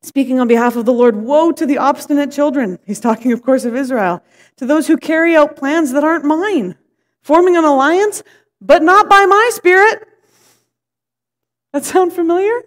speaking 0.00 0.40
on 0.40 0.48
behalf 0.48 0.76
of 0.76 0.86
the 0.86 0.94
Lord 0.94 1.16
Woe 1.16 1.52
to 1.52 1.66
the 1.66 1.76
obstinate 1.76 2.32
children. 2.32 2.78
He's 2.86 3.00
talking, 3.00 3.32
of 3.32 3.42
course, 3.42 3.66
of 3.66 3.76
Israel. 3.76 4.24
To 4.56 4.64
those 4.64 4.86
who 4.86 4.96
carry 4.96 5.36
out 5.36 5.56
plans 5.56 5.92
that 5.92 6.04
aren't 6.04 6.24
mine, 6.24 6.78
forming 7.20 7.58
an 7.58 7.64
alliance, 7.64 8.22
but 8.62 8.82
not 8.82 9.10
by 9.10 9.26
my 9.26 9.50
spirit. 9.52 10.06
That 11.72 11.84
sound 11.84 12.12
familiar? 12.12 12.62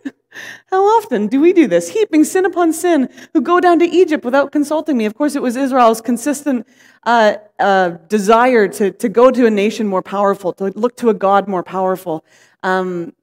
How 0.68 0.84
often 0.98 1.28
do 1.28 1.42
we 1.42 1.54
do 1.54 1.68
this? 1.68 1.90
Heaping 1.90 2.24
sin 2.24 2.46
upon 2.46 2.74
sin, 2.74 3.10
who 3.34 3.42
go 3.42 3.60
down 3.60 3.80
to 3.80 3.86
Egypt 3.86 4.24
without 4.24 4.52
consulting 4.52 4.98
me. 4.98 5.06
Of 5.06 5.14
course, 5.14 5.36
it 5.36 5.42
was 5.42 5.56
Israel's 5.56 6.02
consistent 6.02 6.66
uh, 7.04 7.36
uh, 7.60 7.90
desire 8.08 8.68
to, 8.70 8.92
to 8.92 9.10
go 9.10 9.30
to 9.30 9.46
a 9.46 9.52
nation 9.52 9.88
more 9.88 10.02
powerful, 10.02 10.54
to 10.54 10.66
look 10.76 10.96
to 10.98 11.10
a 11.10 11.14
God 11.14 11.48
more 11.48 11.64
powerful. 11.64 12.24
Um, 12.64 13.14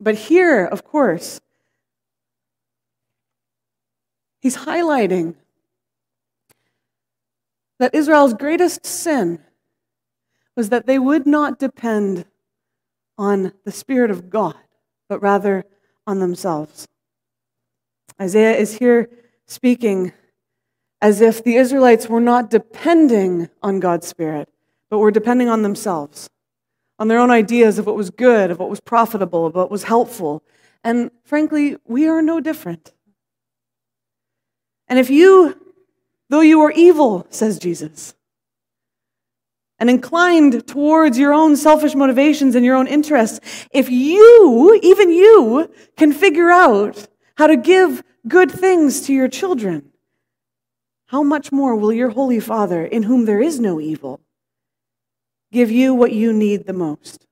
but 0.00 0.16
here, 0.16 0.64
of 0.64 0.84
course, 0.84 1.40
he's 4.40 4.58
highlighting 4.58 5.36
that 7.78 7.94
Israel's 7.94 8.34
greatest 8.34 8.84
sin 8.84 9.38
was 10.56 10.70
that 10.70 10.86
they 10.86 10.98
would 10.98 11.26
not 11.26 11.58
depend 11.58 12.24
on 13.16 13.52
the 13.64 13.72
Spirit 13.72 14.10
of 14.10 14.28
God, 14.30 14.56
but 15.08 15.22
rather 15.22 15.64
on 16.06 16.20
themselves. 16.20 16.86
Isaiah 18.20 18.56
is 18.56 18.78
here 18.78 19.08
speaking 19.46 20.12
as 21.00 21.20
if 21.20 21.42
the 21.44 21.56
Israelites 21.56 22.08
were 22.08 22.20
not 22.20 22.50
depending 22.50 23.48
on 23.62 23.80
God's 23.80 24.06
Spirit, 24.06 24.48
but 24.90 24.98
were 24.98 25.10
depending 25.10 25.48
on 25.48 25.62
themselves, 25.62 26.28
on 26.98 27.08
their 27.08 27.20
own 27.20 27.30
ideas 27.30 27.78
of 27.78 27.86
what 27.86 27.96
was 27.96 28.10
good, 28.10 28.50
of 28.50 28.58
what 28.58 28.70
was 28.70 28.80
profitable, 28.80 29.46
of 29.46 29.54
what 29.54 29.70
was 29.70 29.84
helpful. 29.84 30.42
And 30.82 31.10
frankly, 31.24 31.76
we 31.86 32.08
are 32.08 32.22
no 32.22 32.40
different. 32.40 32.92
And 34.88 34.98
if 34.98 35.10
you, 35.10 35.56
though 36.30 36.40
you 36.40 36.60
are 36.62 36.72
evil, 36.72 37.26
says 37.30 37.58
Jesus, 37.58 38.14
and 39.78 39.88
inclined 39.88 40.66
towards 40.66 41.18
your 41.18 41.32
own 41.32 41.56
selfish 41.56 41.94
motivations 41.94 42.54
and 42.54 42.64
your 42.64 42.76
own 42.76 42.86
interests, 42.86 43.40
if 43.70 43.90
you, 43.90 44.78
even 44.82 45.10
you, 45.10 45.70
can 45.96 46.12
figure 46.12 46.50
out 46.50 47.06
how 47.36 47.46
to 47.46 47.56
give 47.56 48.02
good 48.26 48.50
things 48.50 49.02
to 49.02 49.12
your 49.12 49.28
children, 49.28 49.90
how 51.06 51.22
much 51.22 51.52
more 51.52 51.76
will 51.76 51.92
your 51.92 52.10
Holy 52.10 52.40
Father, 52.40 52.84
in 52.84 53.04
whom 53.04 53.24
there 53.24 53.40
is 53.40 53.60
no 53.60 53.80
evil, 53.80 54.20
give 55.52 55.70
you 55.70 55.94
what 55.94 56.12
you 56.12 56.32
need 56.32 56.66
the 56.66 56.72
most? 56.72 57.26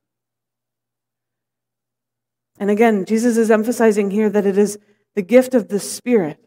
And 2.59 2.71
again, 2.71 3.05
Jesus 3.05 3.37
is 3.37 3.51
emphasizing 3.51 4.11
here 4.11 4.31
that 4.31 4.47
it 4.47 4.57
is 4.57 4.79
the 5.15 5.23
gift 5.23 5.55
of 5.55 5.69
the 5.69 5.81
Spirit 5.81 6.46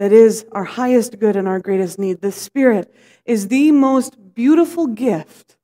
that 0.00 0.12
is 0.12 0.46
our 0.52 0.64
highest 0.64 1.18
good 1.18 1.36
and 1.36 1.46
our 1.46 1.60
greatest 1.60 1.98
need. 1.98 2.22
The 2.22 2.32
Spirit 2.32 2.92
is 3.26 3.48
the 3.48 3.70
most 3.70 4.34
beautiful 4.34 4.86
gift 4.86 5.58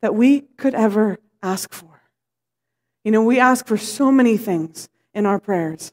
that 0.00 0.14
we 0.14 0.40
could 0.40 0.74
ever 0.74 1.18
ask 1.42 1.74
for. 1.74 2.00
You 3.04 3.12
know, 3.12 3.22
we 3.22 3.38
ask 3.38 3.66
for 3.66 3.76
so 3.76 4.10
many 4.10 4.38
things 4.38 4.88
in 5.12 5.26
our 5.26 5.38
prayers. 5.38 5.92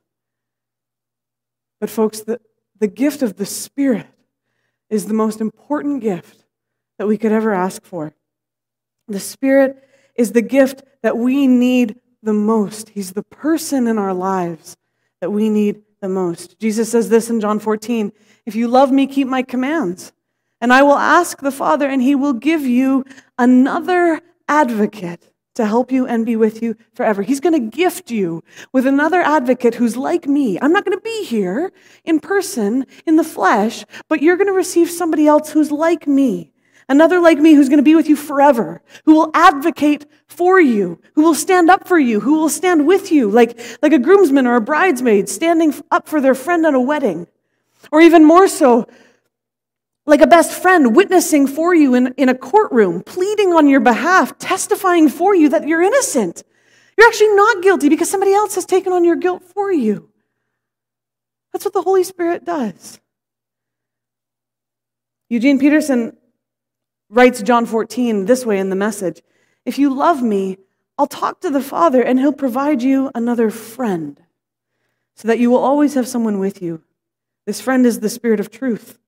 But, 1.81 1.89
folks, 1.89 2.21
the, 2.21 2.39
the 2.79 2.88
gift 2.88 3.21
of 3.21 3.35
the 3.35 3.45
Spirit 3.45 4.07
is 4.89 5.07
the 5.07 5.13
most 5.13 5.41
important 5.41 6.01
gift 6.01 6.45
that 6.97 7.07
we 7.07 7.17
could 7.17 7.33
ever 7.33 7.53
ask 7.53 7.83
for. 7.83 8.15
The 9.09 9.19
Spirit 9.19 9.83
is 10.15 10.31
the 10.31 10.41
gift 10.41 10.81
that 11.03 11.17
we 11.17 11.45
need 11.45 11.99
the 12.23 12.33
most. 12.33 12.89
He's 12.89 13.11
the 13.11 13.23
person 13.23 13.85
in 13.85 13.97
our 13.97 14.13
lives 14.13 14.77
that 15.19 15.31
we 15.31 15.49
need 15.49 15.81
the 16.01 16.10
most. 16.10 16.60
Jesus 16.60 16.91
says 16.91 17.10
this 17.10 17.29
in 17.29 17.39
John 17.39 17.60
14 17.60 18.12
If 18.45 18.55
you 18.55 18.67
love 18.67 18.91
me, 18.91 19.08
keep 19.08 19.27
my 19.27 19.43
commands. 19.43 20.13
And 20.62 20.71
I 20.71 20.84
will 20.84 20.97
ask 20.97 21.39
the 21.39 21.51
Father, 21.51 21.88
and 21.88 22.01
he 22.01 22.15
will 22.15 22.34
give 22.34 22.62
you 22.62 23.05
another 23.38 24.21
advocate 24.47 25.31
to 25.55 25.65
help 25.65 25.91
you 25.91 26.05
and 26.05 26.25
be 26.25 26.36
with 26.36 26.62
you 26.62 26.75
forever. 26.93 27.21
He's 27.21 27.39
going 27.39 27.53
to 27.53 27.77
gift 27.77 28.12
you 28.12 28.43
with 28.73 28.86
another 28.86 29.21
advocate 29.21 29.75
who's 29.75 29.95
like 29.95 30.27
me. 30.27 30.60
I'm 30.62 30.73
not 30.73 30.86
going 30.86 30.97
to 30.97 31.03
be 31.03 31.23
here 31.23 31.71
in 32.03 32.19
person, 32.19 32.86
in 33.05 33.15
the 33.15 33.23
flesh, 33.23 33.86
but 34.10 34.21
you're 34.21 34.38
going 34.38 34.47
to 34.47 34.53
receive 34.53 34.89
somebody 34.89 35.27
else 35.27 35.51
who's 35.51 35.71
like 35.71 36.08
me 36.08 36.51
Another 36.87 37.19
like 37.19 37.39
me 37.39 37.53
who's 37.53 37.69
going 37.69 37.79
to 37.79 37.83
be 37.83 37.95
with 37.95 38.07
you 38.07 38.15
forever, 38.15 38.81
who 39.05 39.15
will 39.15 39.31
advocate 39.33 40.05
for 40.27 40.59
you, 40.59 41.01
who 41.15 41.23
will 41.23 41.33
stand 41.33 41.69
up 41.69 41.87
for 41.87 41.97
you, 41.97 42.19
who 42.19 42.39
will 42.39 42.49
stand 42.49 42.85
with 42.85 43.11
you, 43.11 43.29
like, 43.29 43.59
like 43.81 43.91
a 43.91 43.99
groomsman 43.99 44.45
or 44.45 44.55
a 44.55 44.61
bridesmaid 44.61 45.27
standing 45.27 45.73
up 45.89 46.07
for 46.07 46.21
their 46.21 46.35
friend 46.35 46.65
at 46.65 46.75
a 46.75 46.79
wedding. 46.79 47.27
Or 47.91 48.01
even 48.01 48.23
more 48.23 48.47
so, 48.47 48.87
like 50.05 50.21
a 50.21 50.27
best 50.27 50.51
friend 50.51 50.95
witnessing 50.95 51.47
for 51.47 51.73
you 51.73 51.95
in, 51.95 52.13
in 52.17 52.29
a 52.29 52.35
courtroom, 52.35 53.01
pleading 53.01 53.53
on 53.53 53.67
your 53.67 53.79
behalf, 53.79 54.37
testifying 54.37 55.09
for 55.09 55.35
you 55.35 55.49
that 55.49 55.67
you're 55.67 55.81
innocent. 55.81 56.43
You're 56.97 57.07
actually 57.07 57.35
not 57.35 57.63
guilty 57.63 57.89
because 57.89 58.09
somebody 58.09 58.33
else 58.33 58.55
has 58.55 58.65
taken 58.65 58.93
on 58.93 59.03
your 59.03 59.15
guilt 59.15 59.43
for 59.43 59.71
you. 59.71 60.09
That's 61.51 61.65
what 61.65 61.73
the 61.73 61.81
Holy 61.81 62.03
Spirit 62.03 62.45
does. 62.45 62.99
Eugene 65.29 65.57
Peterson 65.57 66.15
writes 67.09 67.41
John 67.41 67.65
14 67.65 68.25
this 68.25 68.45
way 68.45 68.59
in 68.59 68.69
the 68.69 68.75
message 68.75 69.21
If 69.65 69.77
you 69.77 69.93
love 69.93 70.21
me, 70.21 70.57
I'll 70.97 71.07
talk 71.07 71.41
to 71.41 71.49
the 71.49 71.61
Father 71.61 72.01
and 72.01 72.19
he'll 72.19 72.33
provide 72.33 72.81
you 72.81 73.11
another 73.13 73.49
friend 73.49 74.21
so 75.15 75.27
that 75.27 75.39
you 75.39 75.49
will 75.49 75.59
always 75.59 75.93
have 75.93 76.07
someone 76.07 76.39
with 76.39 76.61
you. 76.61 76.83
This 77.45 77.61
friend 77.61 77.85
is 77.85 77.99
the 77.99 78.09
Spirit 78.09 78.39
of 78.39 78.49
truth. 78.49 78.99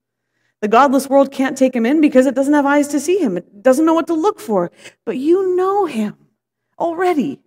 The 0.60 0.67
godless 0.67 1.07
world 1.07 1.31
can't 1.31 1.57
take 1.57 1.75
him 1.75 1.86
in 1.86 2.01
because 2.01 2.25
it 2.25 2.36
doesn't 2.36 2.53
have 2.53 2.65
eyes 2.65 2.88
to 2.89 2.99
see 2.99 3.19
him. 3.19 3.38
It 3.38 3.62
doesn't 3.62 3.86
know 3.86 3.93
what 3.93 4.07
to 4.07 4.13
look 4.13 4.39
for. 4.39 4.71
But 5.05 5.17
you 5.17 5.55
know 5.55 5.86
him 5.86 6.15
already 6.79 7.41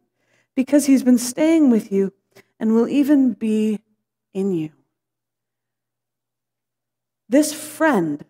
because 0.54 0.86
he's 0.86 1.02
been 1.02 1.18
staying 1.18 1.70
with 1.70 1.90
you 1.90 2.12
and 2.58 2.74
will 2.74 2.88
even 2.88 3.32
be 3.32 3.80
in 4.32 4.52
you. 4.52 4.70
This 7.28 7.52
friend 7.52 8.24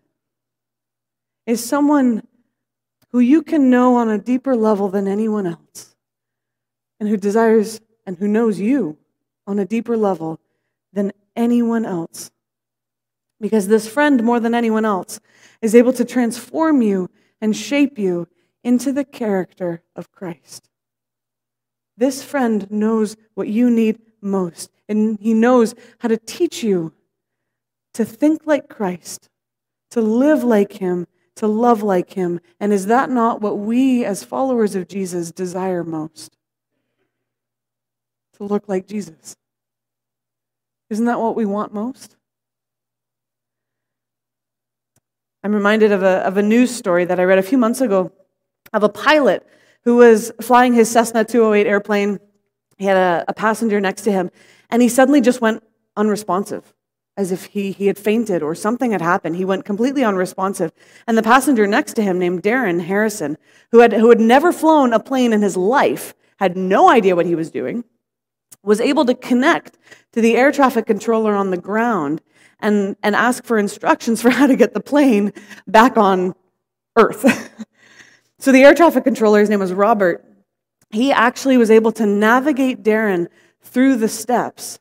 is 1.50 1.64
someone 1.64 2.22
who 3.10 3.18
you 3.18 3.42
can 3.42 3.70
know 3.70 3.96
on 3.96 4.08
a 4.08 4.18
deeper 4.18 4.54
level 4.54 4.88
than 4.88 5.08
anyone 5.08 5.46
else, 5.46 5.96
and 7.00 7.08
who 7.08 7.16
desires 7.16 7.80
and 8.06 8.16
who 8.18 8.28
knows 8.28 8.60
you 8.60 8.96
on 9.48 9.58
a 9.58 9.64
deeper 9.64 9.96
level 9.96 10.38
than 10.92 11.12
anyone 11.34 11.84
else. 11.84 12.30
Because 13.40 13.66
this 13.66 13.88
friend, 13.88 14.22
more 14.22 14.38
than 14.38 14.54
anyone 14.54 14.84
else, 14.84 15.18
is 15.60 15.74
able 15.74 15.92
to 15.94 16.04
transform 16.04 16.82
you 16.82 17.10
and 17.40 17.56
shape 17.56 17.98
you 17.98 18.28
into 18.62 18.92
the 18.92 19.04
character 19.04 19.82
of 19.96 20.12
Christ. 20.12 20.68
This 21.96 22.22
friend 22.22 22.70
knows 22.70 23.16
what 23.34 23.48
you 23.48 23.70
need 23.70 23.98
most, 24.20 24.70
and 24.88 25.18
he 25.20 25.34
knows 25.34 25.74
how 25.98 26.08
to 26.08 26.16
teach 26.16 26.62
you 26.62 26.92
to 27.94 28.04
think 28.04 28.42
like 28.46 28.68
Christ, 28.68 29.28
to 29.90 30.00
live 30.00 30.44
like 30.44 30.74
him, 30.74 31.08
to 31.40 31.46
love 31.46 31.82
like 31.82 32.12
him. 32.12 32.38
And 32.60 32.70
is 32.70 32.84
that 32.86 33.08
not 33.08 33.40
what 33.40 33.58
we, 33.58 34.04
as 34.04 34.22
followers 34.22 34.74
of 34.74 34.88
Jesus, 34.88 35.32
desire 35.32 35.82
most? 35.82 36.36
To 38.34 38.44
look 38.44 38.68
like 38.68 38.86
Jesus. 38.86 39.36
Isn't 40.90 41.06
that 41.06 41.18
what 41.18 41.36
we 41.36 41.46
want 41.46 41.72
most? 41.72 42.16
I'm 45.42 45.54
reminded 45.54 45.92
of 45.92 46.02
a, 46.02 46.18
of 46.26 46.36
a 46.36 46.42
news 46.42 46.74
story 46.76 47.06
that 47.06 47.18
I 47.18 47.24
read 47.24 47.38
a 47.38 47.42
few 47.42 47.56
months 47.56 47.80
ago 47.80 48.12
of 48.74 48.82
a 48.82 48.90
pilot 48.90 49.46
who 49.84 49.96
was 49.96 50.32
flying 50.42 50.74
his 50.74 50.90
Cessna 50.90 51.24
208 51.24 51.66
airplane. 51.66 52.18
He 52.76 52.84
had 52.84 52.98
a, 52.98 53.24
a 53.28 53.32
passenger 53.32 53.80
next 53.80 54.02
to 54.02 54.12
him, 54.12 54.30
and 54.68 54.82
he 54.82 54.90
suddenly 54.90 55.22
just 55.22 55.40
went 55.40 55.62
unresponsive. 55.96 56.74
As 57.16 57.32
if 57.32 57.46
he, 57.46 57.72
he 57.72 57.86
had 57.86 57.98
fainted 57.98 58.42
or 58.42 58.54
something 58.54 58.92
had 58.92 59.02
happened. 59.02 59.36
He 59.36 59.44
went 59.44 59.64
completely 59.64 60.04
unresponsive. 60.04 60.72
And 61.06 61.18
the 61.18 61.22
passenger 61.22 61.66
next 61.66 61.94
to 61.94 62.02
him, 62.02 62.18
named 62.18 62.42
Darren 62.42 62.82
Harrison, 62.82 63.36
who 63.72 63.80
had, 63.80 63.92
who 63.92 64.08
had 64.08 64.20
never 64.20 64.52
flown 64.52 64.92
a 64.92 65.00
plane 65.00 65.32
in 65.32 65.42
his 65.42 65.56
life, 65.56 66.14
had 66.38 66.56
no 66.56 66.88
idea 66.88 67.16
what 67.16 67.26
he 67.26 67.34
was 67.34 67.50
doing, 67.50 67.84
was 68.62 68.80
able 68.80 69.04
to 69.04 69.14
connect 69.14 69.78
to 70.12 70.20
the 70.20 70.36
air 70.36 70.52
traffic 70.52 70.86
controller 70.86 71.34
on 71.34 71.50
the 71.50 71.56
ground 71.56 72.22
and, 72.60 72.96
and 73.02 73.14
ask 73.14 73.44
for 73.44 73.58
instructions 73.58 74.22
for 74.22 74.30
how 74.30 74.46
to 74.46 74.56
get 74.56 74.74
the 74.74 74.80
plane 74.80 75.32
back 75.66 75.96
on 75.96 76.34
Earth. 76.96 77.66
so 78.38 78.52
the 78.52 78.62
air 78.62 78.74
traffic 78.74 79.04
controller, 79.04 79.40
his 79.40 79.50
name 79.50 79.60
was 79.60 79.72
Robert, 79.72 80.24
he 80.90 81.12
actually 81.12 81.56
was 81.56 81.70
able 81.70 81.92
to 81.92 82.06
navigate 82.06 82.82
Darren 82.82 83.28
through 83.62 83.96
the 83.96 84.08
steps, 84.08 84.80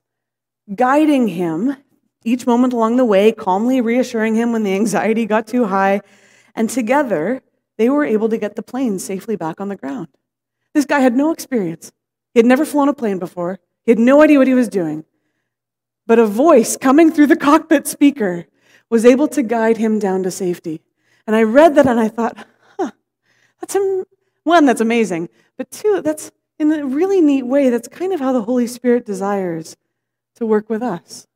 guiding 0.74 1.28
him 1.28 1.76
each 2.24 2.46
moment 2.46 2.74
along 2.74 2.98
the 2.98 3.06
way, 3.06 3.32
calmly 3.32 3.82
reassuring 3.82 4.36
him 4.36 4.52
when 4.52 4.64
the 4.64 4.74
anxiety 4.74 5.26
got 5.26 5.48
too 5.48 5.66
high. 5.66 6.02
And 6.56 6.70
together, 6.70 7.42
they 7.78 7.90
were 7.90 8.04
able 8.04 8.30
to 8.30 8.38
get 8.38 8.56
the 8.56 8.64
plane 8.64 9.00
safely 9.00 9.36
back 9.36 9.62
on 9.62 9.70
the 9.70 9.76
ground. 9.76 10.10
This 10.74 10.86
guy 10.86 11.00
had 11.00 11.16
no 11.16 11.32
experience. 11.32 11.92
He 12.34 12.40
had 12.40 12.46
never 12.46 12.66
flown 12.66 12.90
a 12.90 12.94
plane 12.94 13.20
before. 13.20 13.60
He 13.86 13.92
had 13.92 14.00
no 14.00 14.22
idea 14.22 14.38
what 14.38 14.48
he 14.48 14.54
was 14.54 14.68
doing. 14.68 15.06
But 16.06 16.20
a 16.20 16.26
voice 16.26 16.76
coming 16.76 17.12
through 17.12 17.28
the 17.28 17.38
cockpit 17.38 17.88
speaker 17.88 18.48
was 18.90 19.06
able 19.06 19.28
to 19.30 19.44
guide 19.44 19.78
him 19.78 20.00
down 20.00 20.24
to 20.24 20.32
safety. 20.32 20.82
And 21.26 21.36
I 21.36 21.44
read 21.44 21.76
that 21.76 21.88
and 21.88 22.00
I 22.00 22.08
thought, 22.08 22.38
huh, 22.78 22.92
that's 23.60 23.76
am- 23.76 24.06
one, 24.44 24.66
that's 24.66 24.82
amazing. 24.82 25.30
But 25.58 25.72
two, 25.72 26.02
that's 26.02 26.32
in 26.58 26.72
a 26.72 26.86
really 26.86 27.22
neat 27.22 27.44
way, 27.44 27.70
that's 27.70 27.88
kind 27.88 28.12
of 28.12 28.20
how 28.20 28.34
the 28.34 28.42
Holy 28.42 28.68
Spirit 28.68 29.06
desires 29.06 29.78
to 30.36 30.46
work 30.46 30.70
with 30.70 30.84
us. 30.84 31.28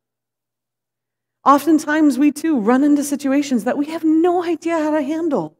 Oftentimes, 1.45 2.17
we 2.17 2.32
too 2.32 2.60
run 2.60 2.84
into 2.84 3.03
situations 3.03 3.65
that 3.65 3.77
we 3.77 3.88
have 3.88 4.03
no 4.03 4.43
idea 4.43 4.79
how 4.79 4.91
to 4.91 5.01
handle. 5.01 5.58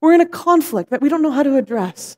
We're 0.00 0.14
in 0.14 0.20
a 0.20 0.26
conflict 0.26 0.90
that 0.90 1.00
we 1.00 1.08
don't 1.08 1.22
know 1.22 1.32
how 1.32 1.42
to 1.42 1.56
address. 1.56 2.16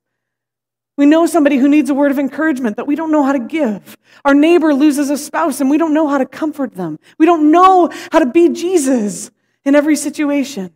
We 0.96 1.06
know 1.06 1.24
somebody 1.24 1.56
who 1.56 1.68
needs 1.68 1.88
a 1.88 1.94
word 1.94 2.10
of 2.10 2.18
encouragement 2.18 2.76
that 2.76 2.86
we 2.86 2.94
don't 2.94 3.10
know 3.10 3.22
how 3.22 3.32
to 3.32 3.38
give. 3.38 3.96
Our 4.22 4.34
neighbor 4.34 4.74
loses 4.74 5.08
a 5.08 5.16
spouse 5.16 5.62
and 5.62 5.70
we 5.70 5.78
don't 5.78 5.94
know 5.94 6.08
how 6.08 6.18
to 6.18 6.26
comfort 6.26 6.74
them. 6.74 6.98
We 7.18 7.24
don't 7.24 7.50
know 7.50 7.90
how 8.12 8.18
to 8.18 8.26
be 8.26 8.50
Jesus 8.50 9.30
in 9.64 9.74
every 9.74 9.96
situation. 9.96 10.74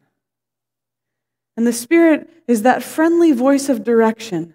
And 1.59 1.66
the 1.66 1.75
Spirit 1.75 2.31
is 2.49 2.62
that 2.62 2.83
friendly 2.83 3.33
voice 3.33 3.68
of 3.68 3.85
direction 3.85 4.55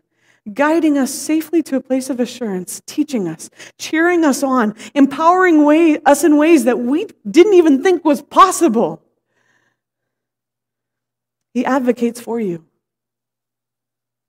guiding 0.53 0.97
us 0.97 1.13
safely 1.13 1.63
to 1.63 1.75
a 1.75 1.81
place 1.81 2.09
of 2.09 2.19
assurance, 2.19 2.81
teaching 2.85 3.27
us, 3.27 3.49
cheering 3.77 4.23
us 4.23 4.43
on, 4.43 4.75
empowering 4.93 5.63
way, 5.63 5.99
us 6.05 6.23
in 6.23 6.37
ways 6.37 6.65
that 6.65 6.79
we 6.79 7.07
didn't 7.29 7.53
even 7.53 7.83
think 7.83 8.03
was 8.03 8.21
possible. 8.21 9.01
He 11.53 11.65
advocates 11.65 12.21
for 12.21 12.39
you. 12.39 12.65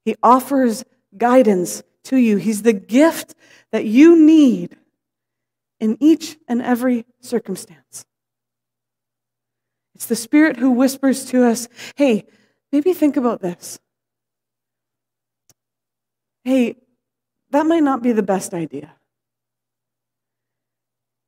He 0.05 0.17
offers 0.23 0.85
guidance 1.17 1.83
to 2.05 2.17
you. 2.17 2.37
He's 2.37 2.63
the 2.63 2.73
gift 2.73 3.35
that 3.73 3.85
you 3.85 4.17
need 4.17 4.77
in 5.79 5.97
each 6.01 6.39
and 6.49 6.63
every 6.63 7.07
circumstance. 7.21 8.05
It's 9.95 10.07
the 10.07 10.17
Spirit 10.17 10.57
who 10.57 10.71
whispers 10.71 11.27
to 11.27 11.45
us, 11.45 11.69
hey, 11.97 12.27
maybe 12.73 12.93
think 12.93 13.17
about 13.17 13.43
this 13.43 13.79
hey, 16.44 16.76
that 17.50 17.66
might 17.66 17.83
not 17.83 18.03
be 18.03 18.12
the 18.12 18.22
best 18.22 18.55
idea. 18.55 18.92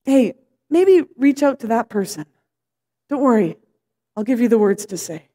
Hey, 0.05 0.35
maybe 0.70 1.05
reach 1.16 1.42
out 1.42 1.61
to 1.61 1.68
that 1.68 1.88
person. 1.88 2.27
Don't 3.09 3.20
worry, 3.20 3.57
I'll 4.16 4.25
give 4.25 4.40
you 4.40 4.48
the 4.48 4.59
words 4.59 4.87
to 4.87 4.96
say. 4.96 5.29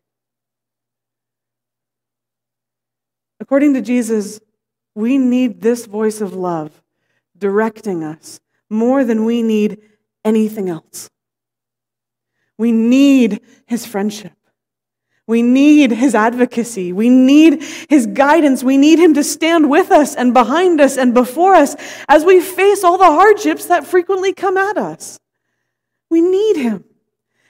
According 3.39 3.73
to 3.75 3.81
Jesus, 3.81 4.39
we 4.95 5.17
need 5.17 5.61
this 5.61 5.85
voice 5.85 6.21
of 6.21 6.33
love 6.33 6.81
directing 7.37 8.03
us 8.03 8.39
more 8.69 9.03
than 9.03 9.25
we 9.25 9.41
need 9.41 9.79
anything 10.25 10.69
else. 10.69 11.09
We 12.57 12.71
need 12.71 13.41
his 13.67 13.85
friendship. 13.85 14.33
We 15.27 15.41
need 15.41 15.91
his 15.91 16.15
advocacy. 16.15 16.93
We 16.93 17.09
need 17.09 17.61
his 17.89 18.07
guidance. 18.07 18.63
We 18.63 18.77
need 18.77 18.97
him 18.97 19.13
to 19.15 19.23
stand 19.25 19.69
with 19.69 19.91
us 19.91 20.15
and 20.15 20.33
behind 20.33 20.79
us 20.79 20.97
and 20.97 21.13
before 21.13 21.53
us 21.53 21.75
as 22.07 22.23
we 22.23 22.39
face 22.39 22.83
all 22.83 22.97
the 22.97 23.03
hardships 23.03 23.65
that 23.65 23.85
frequently 23.85 24.33
come 24.33 24.55
at 24.55 24.77
us. 24.77 25.19
We 26.09 26.21
need 26.21 26.55
him. 26.55 26.85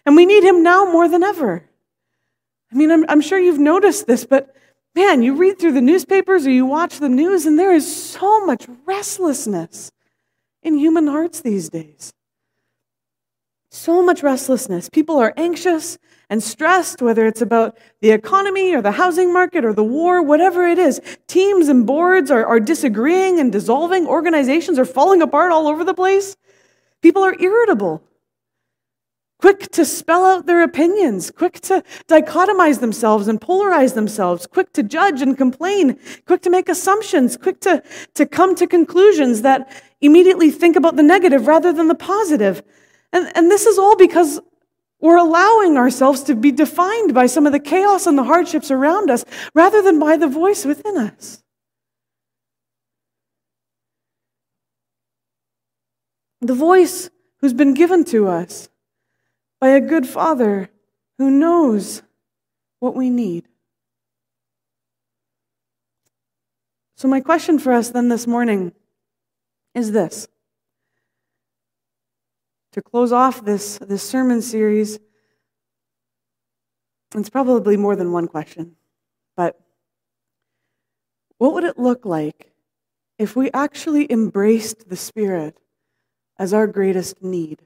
And 0.08 0.16
we 0.16 0.26
need 0.26 0.44
him 0.44 0.64
now 0.64 0.92
more 0.92 1.08
than 1.08 1.24
ever. 1.24 1.70
I 2.72 2.76
mean, 2.76 2.92
I'm, 2.92 3.06
I'm 3.08 3.22
sure 3.22 3.38
you've 3.40 3.60
noticed 3.60 4.08
this, 4.08 4.26
but 4.26 4.56
man, 4.96 5.22
you 5.22 5.36
read 5.36 5.60
through 5.60 5.74
the 5.74 5.82
newspapers 5.82 6.48
or 6.48 6.52
you 6.52 6.66
watch 6.66 6.98
the 7.00 7.10
news, 7.10 7.46
and 7.46 7.60
there 7.60 7.74
is 7.74 8.12
so 8.12 8.46
much 8.46 8.66
restlessness 8.86 9.92
in 10.64 10.78
human 10.78 11.08
hearts 11.08 11.42
these 11.42 11.70
days. 11.70 12.12
So 13.70 14.02
much 14.02 14.24
restlessness. 14.24 14.90
People 14.90 15.18
are 15.18 15.34
anxious 15.38 16.00
and 16.30 16.44
stressed, 16.44 17.02
whether 17.02 17.26
it's 17.26 17.42
about 17.42 17.78
the 18.02 18.12
economy 18.12 18.76
or 18.76 18.82
the 18.82 18.92
housing 18.92 19.32
market 19.32 19.64
or 19.64 19.74
the 19.74 19.84
war, 19.84 20.22
whatever 20.22 20.68
it 20.68 20.78
is. 20.78 21.00
Teams 21.28 21.70
and 21.70 21.88
boards 21.88 22.30
are, 22.30 22.46
are 22.46 22.60
disagreeing 22.60 23.40
and 23.40 23.52
dissolving. 23.52 24.08
Organizations 24.08 24.78
are 24.78 24.86
falling 24.86 25.22
apart 25.22 25.52
all 25.52 25.68
over 25.68 25.84
the 25.84 25.94
place. 25.94 26.36
People 27.02 27.24
are 27.24 27.40
irritable, 27.40 28.02
quick 29.40 29.70
to 29.72 29.86
spell 29.86 30.26
out 30.26 30.46
their 30.48 30.64
opinions, 30.64 31.32
quick 31.32 31.60
to 31.62 31.84
dichotomize 32.08 32.80
themselves 32.80 33.28
and 33.28 33.40
polarize 33.40 33.94
themselves, 33.94 34.48
quick 34.48 34.74
to 34.74 34.84
judge 34.84 35.22
and 35.22 35.38
complain, 35.38 35.98
quick 36.26 36.42
to 36.42 36.50
make 36.50 36.68
assumptions, 36.68 37.38
quick 37.38 37.60
to, 37.62 37.84
to 38.16 38.26
come 38.26 38.56
to 38.56 38.66
conclusions 38.68 39.44
that 39.44 39.72
immediately 40.02 40.50
think 40.50 40.76
about 40.76 40.96
the 40.96 41.04
negative 41.04 41.48
rather 41.48 41.72
than 41.72 41.88
the 41.88 41.96
positive. 41.96 42.64
And, 43.14 43.32
and 43.36 43.52
this 43.52 43.66
is 43.66 43.78
all 43.78 43.96
because 43.96 44.40
we're 45.00 45.18
allowing 45.18 45.78
ourselves 45.78 46.24
to 46.24 46.36
be 46.36 46.52
defined 46.52 47.14
by 47.14 47.28
some 47.28 47.46
of 47.46 47.52
the 47.52 47.60
chaos 47.60 48.08
and 48.08 48.18
the 48.18 48.24
hardships 48.24 48.72
around 48.72 49.10
us 49.10 49.24
rather 49.54 49.82
than 49.82 50.00
by 50.00 50.18
the 50.18 50.28
voice 50.28 50.66
within 50.66 50.98
us. 50.98 51.44
The 56.42 56.56
voice 56.56 57.10
who's 57.40 57.54
been 57.54 57.74
given 57.74 58.04
to 58.06 58.28
us 58.28 58.70
by 59.60 59.70
a 59.70 59.82
good 59.82 60.08
father 60.08 60.70
who 61.18 61.30
knows 61.30 62.02
what 62.80 62.96
we 62.96 63.10
need. 63.10 63.48
So, 66.96 67.08
my 67.08 67.22
question 67.22 67.60
for 67.60 67.74
us 67.74 67.90
then 67.90 68.10
this 68.10 68.26
morning 68.26 68.72
is 69.76 69.92
this 69.92 70.28
to 72.78 72.84
close 72.84 73.12
off 73.12 73.44
this, 73.44 73.80
this 73.80 74.04
sermon 74.04 74.40
series, 74.40 75.00
it's 77.16 77.28
probably 77.28 77.76
more 77.76 77.96
than 77.96 78.12
one 78.12 78.28
question, 78.28 78.76
but 79.36 79.60
what 81.40 81.56
would 81.56 81.64
it 81.64 81.80
look 81.80 82.06
like 82.06 82.52
if 83.18 83.36
we 83.36 83.50
actually 83.52 84.12
embraced 84.12 84.90
the 84.90 84.96
Spirit 84.96 85.60
as 86.38 86.54
our 86.54 86.68
greatest 86.68 87.24
need? 87.24 87.64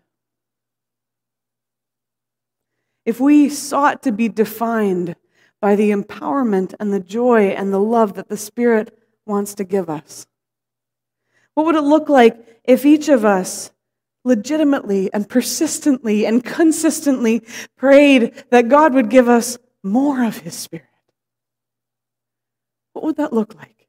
If 3.05 3.19
we 3.19 3.49
sought 3.49 4.03
to 4.03 4.13
be 4.13 4.29
defined 4.29 5.17
by 5.59 5.75
the 5.75 5.91
empowerment 5.91 6.73
and 6.79 6.93
the 6.93 7.01
joy 7.01 7.49
and 7.49 7.73
the 7.73 7.79
love 7.79 8.13
that 8.13 8.29
the 8.29 8.37
Spirit 8.37 8.97
wants 9.25 9.55
to 9.55 9.65
give 9.65 9.89
us? 9.89 10.25
What 11.53 11.65
would 11.65 11.75
it 11.75 11.81
look 11.81 12.07
like 12.07 12.61
if 12.63 12.85
each 12.85 13.09
of 13.09 13.25
us 13.25 13.71
legitimately 14.23 15.11
and 15.13 15.27
persistently 15.27 16.25
and 16.25 16.43
consistently 16.43 17.41
prayed 17.75 18.43
that 18.51 18.69
God 18.69 18.93
would 18.93 19.09
give 19.09 19.27
us 19.27 19.57
more 19.83 20.23
of 20.23 20.37
His 20.37 20.55
Spirit. 20.55 20.85
What 22.93 23.05
would 23.05 23.17
that 23.17 23.33
look 23.33 23.55
like? 23.55 23.87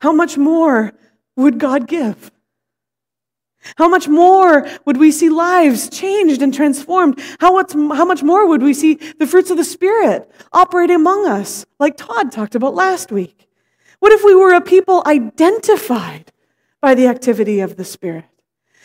How 0.00 0.12
much 0.12 0.36
more 0.36 0.92
would 1.36 1.58
God 1.58 1.88
give? 1.88 2.30
How 3.76 3.88
much 3.88 4.08
more 4.08 4.68
would 4.84 4.98
we 4.98 5.10
see 5.10 5.30
lives 5.30 5.88
changed 5.88 6.42
and 6.42 6.52
transformed? 6.52 7.18
How 7.40 7.54
much, 7.54 7.72
how 7.72 8.04
much 8.04 8.22
more 8.22 8.46
would 8.46 8.62
we 8.62 8.74
see 8.74 8.94
the 9.18 9.26
fruits 9.26 9.50
of 9.50 9.56
the 9.56 9.64
Spirit 9.64 10.30
operate 10.52 10.90
among 10.90 11.26
us, 11.26 11.64
like 11.80 11.96
Todd 11.96 12.30
talked 12.30 12.54
about 12.54 12.74
last 12.74 13.10
week? 13.10 13.48
What 14.00 14.12
if 14.12 14.22
we 14.22 14.34
were 14.34 14.52
a 14.52 14.60
people 14.60 15.02
identified 15.06 16.30
by 16.82 16.94
the 16.94 17.06
activity 17.06 17.60
of 17.60 17.76
the 17.76 17.84
Spirit? 17.84 18.26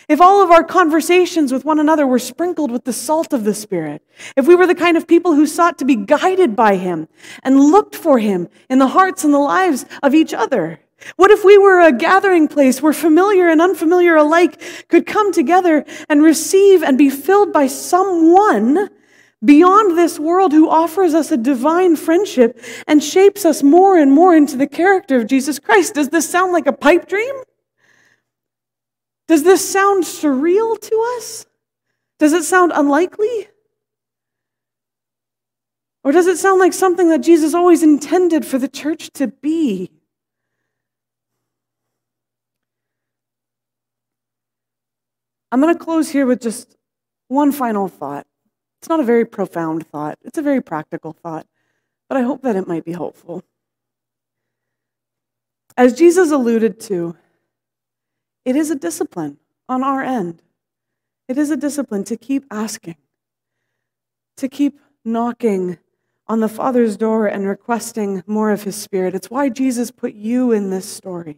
If 0.09 0.19
all 0.19 0.43
of 0.43 0.49
our 0.49 0.63
conversations 0.63 1.53
with 1.53 1.63
one 1.63 1.79
another 1.79 2.07
were 2.07 2.17
sprinkled 2.17 2.71
with 2.71 2.83
the 2.83 2.91
salt 2.91 3.31
of 3.31 3.43
the 3.43 3.53
Spirit, 3.53 4.01
if 4.35 4.47
we 4.47 4.55
were 4.55 4.65
the 4.65 4.73
kind 4.73 4.97
of 4.97 5.07
people 5.07 5.35
who 5.35 5.45
sought 5.45 5.77
to 5.77 5.85
be 5.85 5.95
guided 5.95 6.55
by 6.55 6.77
Him 6.77 7.07
and 7.43 7.59
looked 7.59 7.95
for 7.95 8.17
Him 8.17 8.49
in 8.69 8.79
the 8.79 8.87
hearts 8.87 9.23
and 9.23 9.31
the 9.31 9.37
lives 9.37 9.85
of 10.01 10.15
each 10.15 10.33
other, 10.33 10.79
What 11.15 11.31
if 11.31 11.45
we 11.45 11.57
were 11.57 11.79
a 11.79 11.91
gathering 11.91 12.47
place 12.47 12.81
where 12.81 12.93
familiar 12.93 13.49
and 13.49 13.61
unfamiliar 13.61 14.15
alike 14.15 14.61
could 14.87 15.05
come 15.05 15.31
together 15.31 15.85
and 16.09 16.23
receive 16.23 16.83
and 16.83 16.97
be 16.97 17.09
filled 17.09 17.53
by 17.53 17.67
someone 17.67 18.89
beyond 19.43 19.97
this 19.97 20.19
world 20.19 20.51
who 20.51 20.69
offers 20.69 21.13
us 21.13 21.31
a 21.31 21.37
divine 21.37 21.95
friendship 21.95 22.61
and 22.87 23.03
shapes 23.03 23.45
us 23.45 23.63
more 23.63 23.97
and 23.97 24.11
more 24.11 24.35
into 24.35 24.57
the 24.57 24.67
character 24.67 25.17
of 25.17 25.27
Jesus 25.27 25.59
Christ? 25.59 25.93
Does 25.93 26.09
this 26.09 26.29
sound 26.29 26.51
like 26.51 26.67
a 26.67 26.73
pipe 26.73 27.07
dream? 27.07 27.35
Does 29.29 29.43
this 29.43 29.71
sound 29.71 30.05
surreal 30.05 30.81
to 30.81 31.15
us? 31.17 31.45
Does 32.17 32.33
it 32.33 32.43
sound 32.43 32.71
unlikely? 32.73 33.47
Or 36.03 36.11
does 36.11 36.25
it 36.25 36.39
sound 36.39 36.59
like 36.59 36.73
something 36.73 37.09
that 37.09 37.21
Jesus 37.21 37.53
always 37.53 37.83
intended 37.83 38.43
for 38.43 38.57
the 38.57 38.67
church 38.67 39.11
to 39.11 39.27
be? 39.27 39.91
I'm 45.51 45.61
going 45.61 45.77
to 45.77 45.79
close 45.79 46.09
here 46.09 46.25
with 46.25 46.41
just 46.41 46.75
one 47.27 47.51
final 47.51 47.87
thought. 47.87 48.25
It's 48.81 48.89
not 48.89 48.99
a 48.99 49.03
very 49.03 49.25
profound 49.25 49.85
thought, 49.85 50.17
it's 50.23 50.39
a 50.39 50.41
very 50.41 50.61
practical 50.61 51.13
thought, 51.13 51.45
but 52.07 52.17
I 52.17 52.23
hope 52.23 52.41
that 52.41 52.55
it 52.55 52.67
might 52.67 52.83
be 52.83 52.93
helpful. 52.93 53.43
As 55.77 55.93
Jesus 55.93 56.31
alluded 56.31 56.79
to, 56.81 57.15
it 58.49 58.55
is 58.55 58.71
a 58.71 58.75
discipline 58.75 59.37
on 59.67 59.83
our 59.83 60.01
end. 60.01 60.41
It 61.27 61.37
is 61.37 61.51
a 61.51 61.57
discipline 61.57 62.03
to 62.05 62.17
keep 62.17 62.45
asking, 62.49 62.95
to 64.37 64.49
keep 64.49 64.79
knocking 65.05 65.77
on 66.27 66.39
the 66.39 66.49
Father's 66.49 66.97
door 66.97 67.27
and 67.27 67.47
requesting 67.47 68.23
more 68.25 68.51
of 68.51 68.63
His 68.63 68.75
Spirit. 68.75 69.15
It's 69.15 69.29
why 69.29 69.49
Jesus 69.49 69.91
put 69.91 70.13
you 70.13 70.51
in 70.51 70.69
this 70.69 70.85
story 70.85 71.37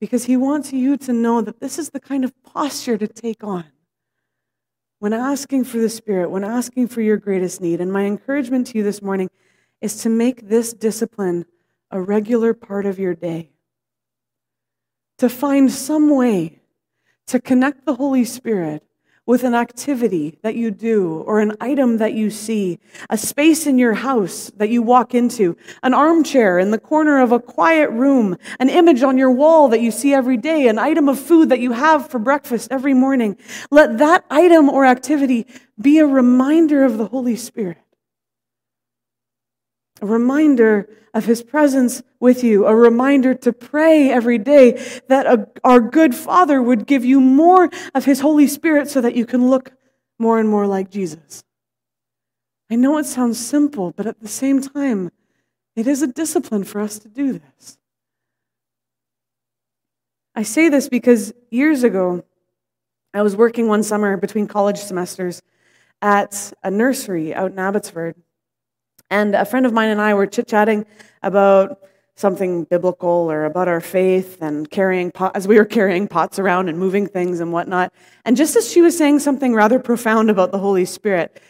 because 0.00 0.26
he 0.26 0.36
wants 0.36 0.72
you 0.72 0.96
to 0.96 1.12
know 1.12 1.40
that 1.40 1.60
this 1.60 1.78
is 1.78 1.90
the 1.90 2.00
kind 2.00 2.24
of 2.24 2.32
posture 2.42 2.98
to 2.98 3.08
take 3.08 3.42
on 3.42 3.64
when 4.98 5.12
asking 5.12 5.64
for 5.64 5.78
the 5.78 5.88
Spirit, 5.88 6.30
when 6.30 6.44
asking 6.44 6.88
for 6.88 7.00
your 7.00 7.16
greatest 7.16 7.60
need. 7.60 7.80
And 7.80 7.92
my 7.92 8.04
encouragement 8.04 8.66
to 8.68 8.78
you 8.78 8.84
this 8.84 9.02
morning 9.02 9.30
is 9.80 10.02
to 10.02 10.08
make 10.08 10.48
this 10.48 10.72
discipline 10.72 11.46
a 11.90 12.00
regular 12.00 12.54
part 12.54 12.86
of 12.86 12.98
your 12.98 13.14
day, 13.14 13.50
to 15.18 15.28
find 15.28 15.70
some 15.70 16.10
way 16.10 16.60
to 17.26 17.40
connect 17.40 17.86
the 17.86 17.94
Holy 17.94 18.24
Spirit 18.24 18.82
with 19.26 19.42
an 19.42 19.54
activity 19.54 20.38
that 20.42 20.54
you 20.54 20.70
do 20.70 21.24
or 21.26 21.40
an 21.40 21.52
item 21.60 21.98
that 21.98 22.14
you 22.14 22.30
see, 22.30 22.78
a 23.10 23.18
space 23.18 23.66
in 23.66 23.76
your 23.76 23.94
house 23.94 24.52
that 24.56 24.70
you 24.70 24.80
walk 24.80 25.14
into, 25.14 25.56
an 25.82 25.92
armchair 25.92 26.60
in 26.60 26.70
the 26.70 26.78
corner 26.78 27.20
of 27.20 27.32
a 27.32 27.40
quiet 27.40 27.90
room, 27.90 28.36
an 28.60 28.68
image 28.68 29.02
on 29.02 29.18
your 29.18 29.32
wall 29.32 29.68
that 29.68 29.80
you 29.80 29.90
see 29.90 30.14
every 30.14 30.36
day, 30.36 30.68
an 30.68 30.78
item 30.78 31.08
of 31.08 31.18
food 31.18 31.48
that 31.48 31.58
you 31.58 31.72
have 31.72 32.08
for 32.08 32.20
breakfast 32.20 32.68
every 32.70 32.94
morning. 32.94 33.36
Let 33.72 33.98
that 33.98 34.24
item 34.30 34.68
or 34.68 34.86
activity 34.86 35.46
be 35.80 35.98
a 35.98 36.06
reminder 36.06 36.84
of 36.84 36.96
the 36.96 37.06
Holy 37.06 37.34
Spirit 37.34 37.78
a 40.00 40.06
reminder 40.06 40.88
of 41.14 41.24
his 41.24 41.42
presence 41.42 42.02
with 42.20 42.44
you, 42.44 42.66
a 42.66 42.74
reminder 42.74 43.34
to 43.34 43.52
pray 43.52 44.10
every 44.10 44.38
day 44.38 44.72
that 45.08 45.26
a, 45.26 45.48
our 45.64 45.80
good 45.80 46.14
Father 46.14 46.60
would 46.60 46.86
give 46.86 47.04
you 47.04 47.20
more 47.20 47.70
of 47.94 48.04
his 48.04 48.20
Holy 48.20 48.46
Spirit 48.46 48.90
so 48.90 49.00
that 49.00 49.16
you 49.16 49.24
can 49.24 49.48
look 49.48 49.72
more 50.18 50.38
and 50.38 50.48
more 50.48 50.66
like 50.66 50.90
Jesus. 50.90 51.42
I 52.70 52.74
know 52.74 52.98
it 52.98 53.06
sounds 53.06 53.38
simple, 53.38 53.92
but 53.96 54.06
at 54.06 54.20
the 54.20 54.28
same 54.28 54.60
time, 54.60 55.10
it 55.74 55.86
is 55.86 56.02
a 56.02 56.06
discipline 56.06 56.64
for 56.64 56.80
us 56.80 56.98
to 56.98 57.08
do 57.08 57.32
this. 57.32 57.78
I 60.34 60.42
say 60.42 60.68
this 60.68 60.88
because 60.88 61.32
years 61.50 61.82
ago, 61.82 62.24
I 63.14 63.22
was 63.22 63.34
working 63.34 63.68
one 63.68 63.82
summer 63.82 64.18
between 64.18 64.46
college 64.46 64.78
semesters 64.78 65.40
at 66.02 66.52
a 66.62 66.70
nursery 66.70 67.34
out 67.34 67.52
in 67.52 67.58
Abbotsford. 67.58 68.16
And 69.10 69.34
a 69.34 69.44
friend 69.44 69.66
of 69.66 69.72
mine 69.72 69.88
and 69.88 70.00
I 70.00 70.14
were 70.14 70.26
chit 70.26 70.48
chatting 70.48 70.86
about 71.22 71.80
something 72.16 72.64
biblical 72.64 73.08
or 73.30 73.44
about 73.44 73.68
our 73.68 73.80
faith 73.80 74.40
and 74.40 74.70
carrying 74.70 75.10
pot, 75.10 75.32
as 75.36 75.46
we 75.46 75.56
were 75.56 75.66
carrying 75.66 76.08
pots 76.08 76.38
around 76.38 76.68
and 76.68 76.78
moving 76.78 77.06
things 77.06 77.40
and 77.40 77.52
whatnot. 77.52 77.92
And 78.24 78.36
just 78.36 78.56
as 78.56 78.70
she 78.70 78.80
was 78.80 78.96
saying 78.96 79.18
something 79.18 79.54
rather 79.54 79.78
profound 79.78 80.30
about 80.30 80.50
the 80.50 80.58
Holy 80.58 80.86
Spirit, 80.86 81.40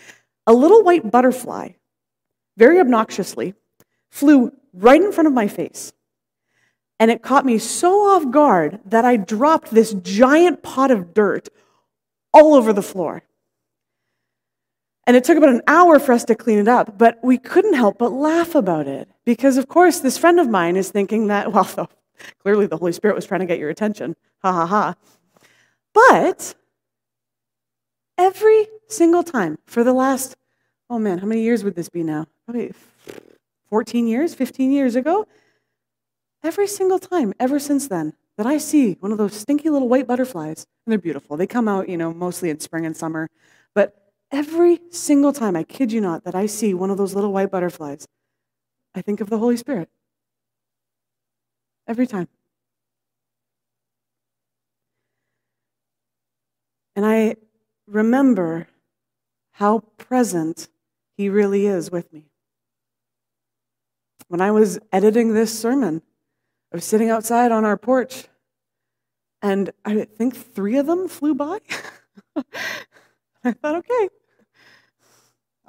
a 0.47 0.53
little 0.53 0.83
white 0.83 1.11
butterfly, 1.11 1.71
very 2.57 2.81
obnoxiously, 2.81 3.55
flew 4.11 4.53
right 4.73 5.01
in 5.01 5.13
front 5.13 5.29
of 5.29 5.33
my 5.33 5.47
face. 5.47 5.93
And 6.99 7.11
it 7.11 7.23
caught 7.23 7.45
me 7.47 7.59
so 7.59 7.93
off 7.93 8.31
guard 8.31 8.81
that 8.87 9.05
I 9.05 9.17
dropped 9.17 9.71
this 9.71 9.93
giant 9.95 10.63
pot 10.63 10.91
of 10.91 11.15
dirt 11.15 11.49
all 12.33 12.55
over 12.55 12.73
the 12.73 12.83
floor. 12.83 13.23
And 15.07 15.17
it 15.17 15.23
took 15.23 15.39
about 15.39 15.51
an 15.51 15.63
hour 15.69 16.01
for 16.01 16.13
us 16.13 16.25
to 16.25 16.35
clean 16.35 16.59
it 16.59 16.67
up, 16.67 16.99
but 16.99 17.19
we 17.23 17.39
couldn't 17.39 17.75
help 17.75 17.99
but 17.99 18.11
laugh 18.11 18.55
about 18.55 18.89
it. 18.89 19.09
Because, 19.25 19.57
of 19.57 19.69
course, 19.69 20.01
this 20.01 20.19
friend 20.19 20.41
of 20.41 20.49
mine 20.49 20.77
is 20.77 20.91
thinking 20.91 21.29
that, 21.29 21.53
well, 21.53 21.91
clearly 22.43 22.67
the 22.67 22.77
Holy 22.77 22.93
Spirit 22.93 23.15
was 23.15 23.27
trying 23.27 23.41
to 23.41 23.47
get 23.47 23.59
your 23.59 23.71
attention. 23.71 24.17
Ha 24.43 24.53
ha 24.53 24.67
ha. 24.67 24.95
But 25.95 26.55
every 28.19 28.67
single 28.89 29.23
time 29.23 29.59
for 29.67 29.85
the 29.85 29.93
last, 29.93 30.37
oh 30.91 30.99
man, 30.99 31.19
how 31.19 31.27
many 31.27 31.43
years 31.43 31.63
would 31.63 31.77
this 31.77 31.89
be 31.89 32.03
now? 32.03 32.27
Probably 32.45 32.73
14 33.71 34.07
years, 34.07 34.35
15 34.35 34.73
years 34.73 34.97
ago. 34.97 35.27
Every 36.43 36.67
single 36.67 36.99
time, 36.99 37.33
ever 37.41 37.59
since 37.59 37.89
then, 37.89 38.13
that 38.37 38.47
I 38.47 38.59
see 38.59 38.97
one 39.01 39.11
of 39.11 39.19
those 39.19 39.35
stinky 39.35 39.71
little 39.71 39.89
white 39.89 40.07
butterflies, 40.07 40.67
and 40.85 40.93
they're 40.93 40.99
beautiful. 40.99 41.37
They 41.37 41.47
come 41.47 41.69
out, 41.69 41.89
you 41.89 41.97
know, 41.97 42.13
mostly 42.13 42.51
in 42.51 42.61
spring 42.61 42.85
and 42.85 42.97
summer, 42.97 43.29
Every 44.33 44.81
single 44.91 45.33
time, 45.33 45.57
I 45.57 45.63
kid 45.63 45.93
you 45.93 46.01
not, 46.01 46.25
that 46.25 46.35
I 46.35 46.47
see 46.47 46.75
one 46.75 46.91
of 46.91 46.99
those 46.99 47.15
little 47.15 47.33
white 47.33 47.51
butterflies, 47.51 48.07
I 48.95 49.03
think 49.03 49.21
of 49.21 49.31
the 49.31 49.39
Holy 49.39 49.57
Spirit. 49.57 49.89
Every 51.87 52.07
time. 52.07 52.29
And 56.97 57.07
I 57.07 57.37
remember 57.87 58.67
how 59.53 59.81
present 59.97 60.69
He 61.17 61.29
really 61.29 61.67
is 61.67 61.91
with 61.91 62.13
me. 62.13 62.25
When 64.29 64.41
I 64.41 64.51
was 64.51 64.79
editing 64.93 65.33
this 65.35 65.57
sermon, 65.57 66.03
I 66.73 66.77
was 66.77 66.85
sitting 66.85 67.11
outside 67.11 67.53
on 67.53 67.65
our 67.65 67.77
porch, 67.77 68.25
and 69.41 69.71
I 69.85 70.05
think 70.05 70.35
three 70.35 70.77
of 70.79 70.87
them 70.87 71.07
flew 71.07 71.35
by. 71.35 71.61
I 73.47 73.53
thought, 73.53 73.77
okay, 73.77 74.09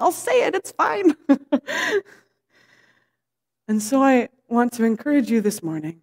I'll 0.00 0.10
say 0.10 0.46
it, 0.46 0.54
it's 0.54 0.72
fine. 0.72 1.14
and 3.68 3.80
so 3.80 4.02
I 4.02 4.30
want 4.48 4.72
to 4.74 4.84
encourage 4.84 5.30
you 5.30 5.40
this 5.40 5.62
morning 5.62 6.00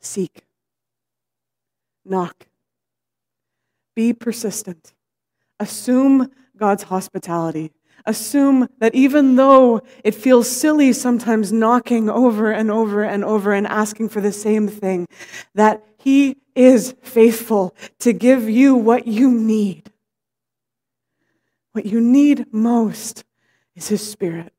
seek, 0.00 0.42
knock, 2.04 2.48
be 3.96 4.12
persistent, 4.12 4.92
assume 5.58 6.30
God's 6.56 6.82
hospitality. 6.84 7.72
Assume 8.06 8.68
that 8.80 8.94
even 8.94 9.36
though 9.36 9.80
it 10.02 10.14
feels 10.14 10.50
silly 10.50 10.92
sometimes 10.92 11.50
knocking 11.50 12.10
over 12.10 12.52
and 12.52 12.70
over 12.70 13.02
and 13.02 13.24
over 13.24 13.54
and 13.54 13.66
asking 13.66 14.10
for 14.10 14.20
the 14.20 14.32
same 14.32 14.68
thing, 14.68 15.06
that 15.54 15.82
He 15.96 16.36
is 16.54 16.94
faithful 17.00 17.74
to 18.00 18.12
give 18.12 18.50
you 18.50 18.74
what 18.74 19.06
you 19.06 19.30
need. 19.30 19.90
What 21.74 21.86
you 21.86 22.00
need 22.00 22.54
most 22.54 23.24
is 23.74 23.88
His 23.88 24.08
Spirit. 24.08 24.52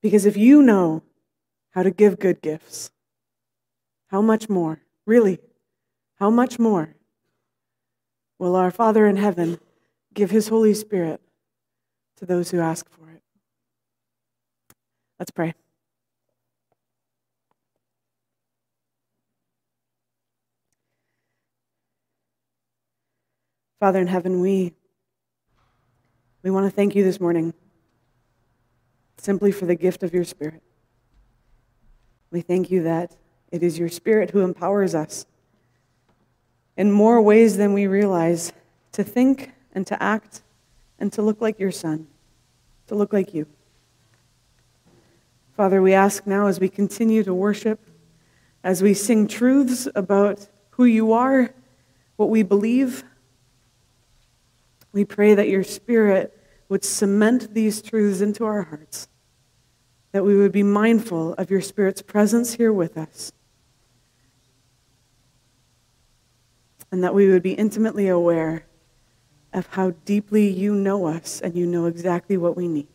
Because 0.00 0.26
if 0.26 0.36
you 0.36 0.62
know 0.62 1.02
how 1.70 1.82
to 1.82 1.90
give 1.90 2.20
good 2.20 2.40
gifts, 2.40 2.92
how 4.06 4.22
much 4.22 4.48
more, 4.48 4.80
really, 5.06 5.40
how 6.20 6.30
much 6.30 6.56
more 6.56 6.94
will 8.38 8.54
our 8.54 8.70
Father 8.70 9.08
in 9.08 9.16
heaven 9.16 9.58
give 10.14 10.30
His 10.30 10.46
Holy 10.46 10.72
Spirit 10.72 11.20
to 12.18 12.24
those 12.24 12.52
who 12.52 12.60
ask 12.60 12.88
for 12.88 13.10
it? 13.10 13.22
Let's 15.18 15.32
pray. 15.32 15.54
Father 23.80 24.00
in 24.00 24.08
heaven, 24.08 24.40
we, 24.40 24.74
we 26.42 26.50
want 26.50 26.66
to 26.66 26.70
thank 26.70 26.96
you 26.96 27.04
this 27.04 27.20
morning 27.20 27.54
simply 29.18 29.52
for 29.52 29.66
the 29.66 29.76
gift 29.76 30.02
of 30.02 30.12
your 30.12 30.24
Spirit. 30.24 30.60
We 32.32 32.40
thank 32.40 32.72
you 32.72 32.82
that 32.82 33.14
it 33.52 33.62
is 33.62 33.78
your 33.78 33.88
Spirit 33.88 34.30
who 34.30 34.40
empowers 34.40 34.96
us 34.96 35.26
in 36.76 36.90
more 36.90 37.22
ways 37.22 37.56
than 37.56 37.72
we 37.72 37.86
realize 37.86 38.52
to 38.92 39.04
think 39.04 39.52
and 39.72 39.86
to 39.86 40.02
act 40.02 40.42
and 40.98 41.12
to 41.12 41.22
look 41.22 41.40
like 41.40 41.60
your 41.60 41.70
Son, 41.70 42.08
to 42.88 42.96
look 42.96 43.12
like 43.12 43.32
you. 43.32 43.46
Father, 45.56 45.80
we 45.80 45.94
ask 45.94 46.26
now 46.26 46.48
as 46.48 46.58
we 46.58 46.68
continue 46.68 47.22
to 47.22 47.32
worship, 47.32 47.78
as 48.64 48.82
we 48.82 48.92
sing 48.92 49.28
truths 49.28 49.86
about 49.94 50.48
who 50.70 50.84
you 50.84 51.12
are, 51.12 51.54
what 52.16 52.28
we 52.28 52.42
believe, 52.42 53.04
we 54.92 55.04
pray 55.04 55.34
that 55.34 55.48
your 55.48 55.62
Spirit 55.62 56.34
would 56.68 56.84
cement 56.84 57.54
these 57.54 57.80
truths 57.82 58.20
into 58.20 58.44
our 58.44 58.62
hearts, 58.62 59.08
that 60.12 60.24
we 60.24 60.36
would 60.36 60.52
be 60.52 60.62
mindful 60.62 61.34
of 61.34 61.50
your 61.50 61.60
Spirit's 61.60 62.02
presence 62.02 62.54
here 62.54 62.72
with 62.72 62.96
us, 62.96 63.32
and 66.90 67.02
that 67.04 67.14
we 67.14 67.28
would 67.28 67.42
be 67.42 67.52
intimately 67.52 68.08
aware 68.08 68.66
of 69.52 69.66
how 69.68 69.90
deeply 70.04 70.48
you 70.48 70.74
know 70.74 71.06
us 71.06 71.40
and 71.40 71.54
you 71.56 71.66
know 71.66 71.86
exactly 71.86 72.36
what 72.36 72.56
we 72.56 72.68
need. 72.68 72.88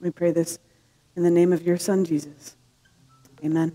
We 0.00 0.10
pray 0.10 0.32
this 0.32 0.58
in 1.16 1.22
the 1.22 1.30
name 1.30 1.52
of 1.52 1.62
your 1.62 1.76
Son, 1.76 2.04
Jesus. 2.04 2.56
Amen. 3.44 3.74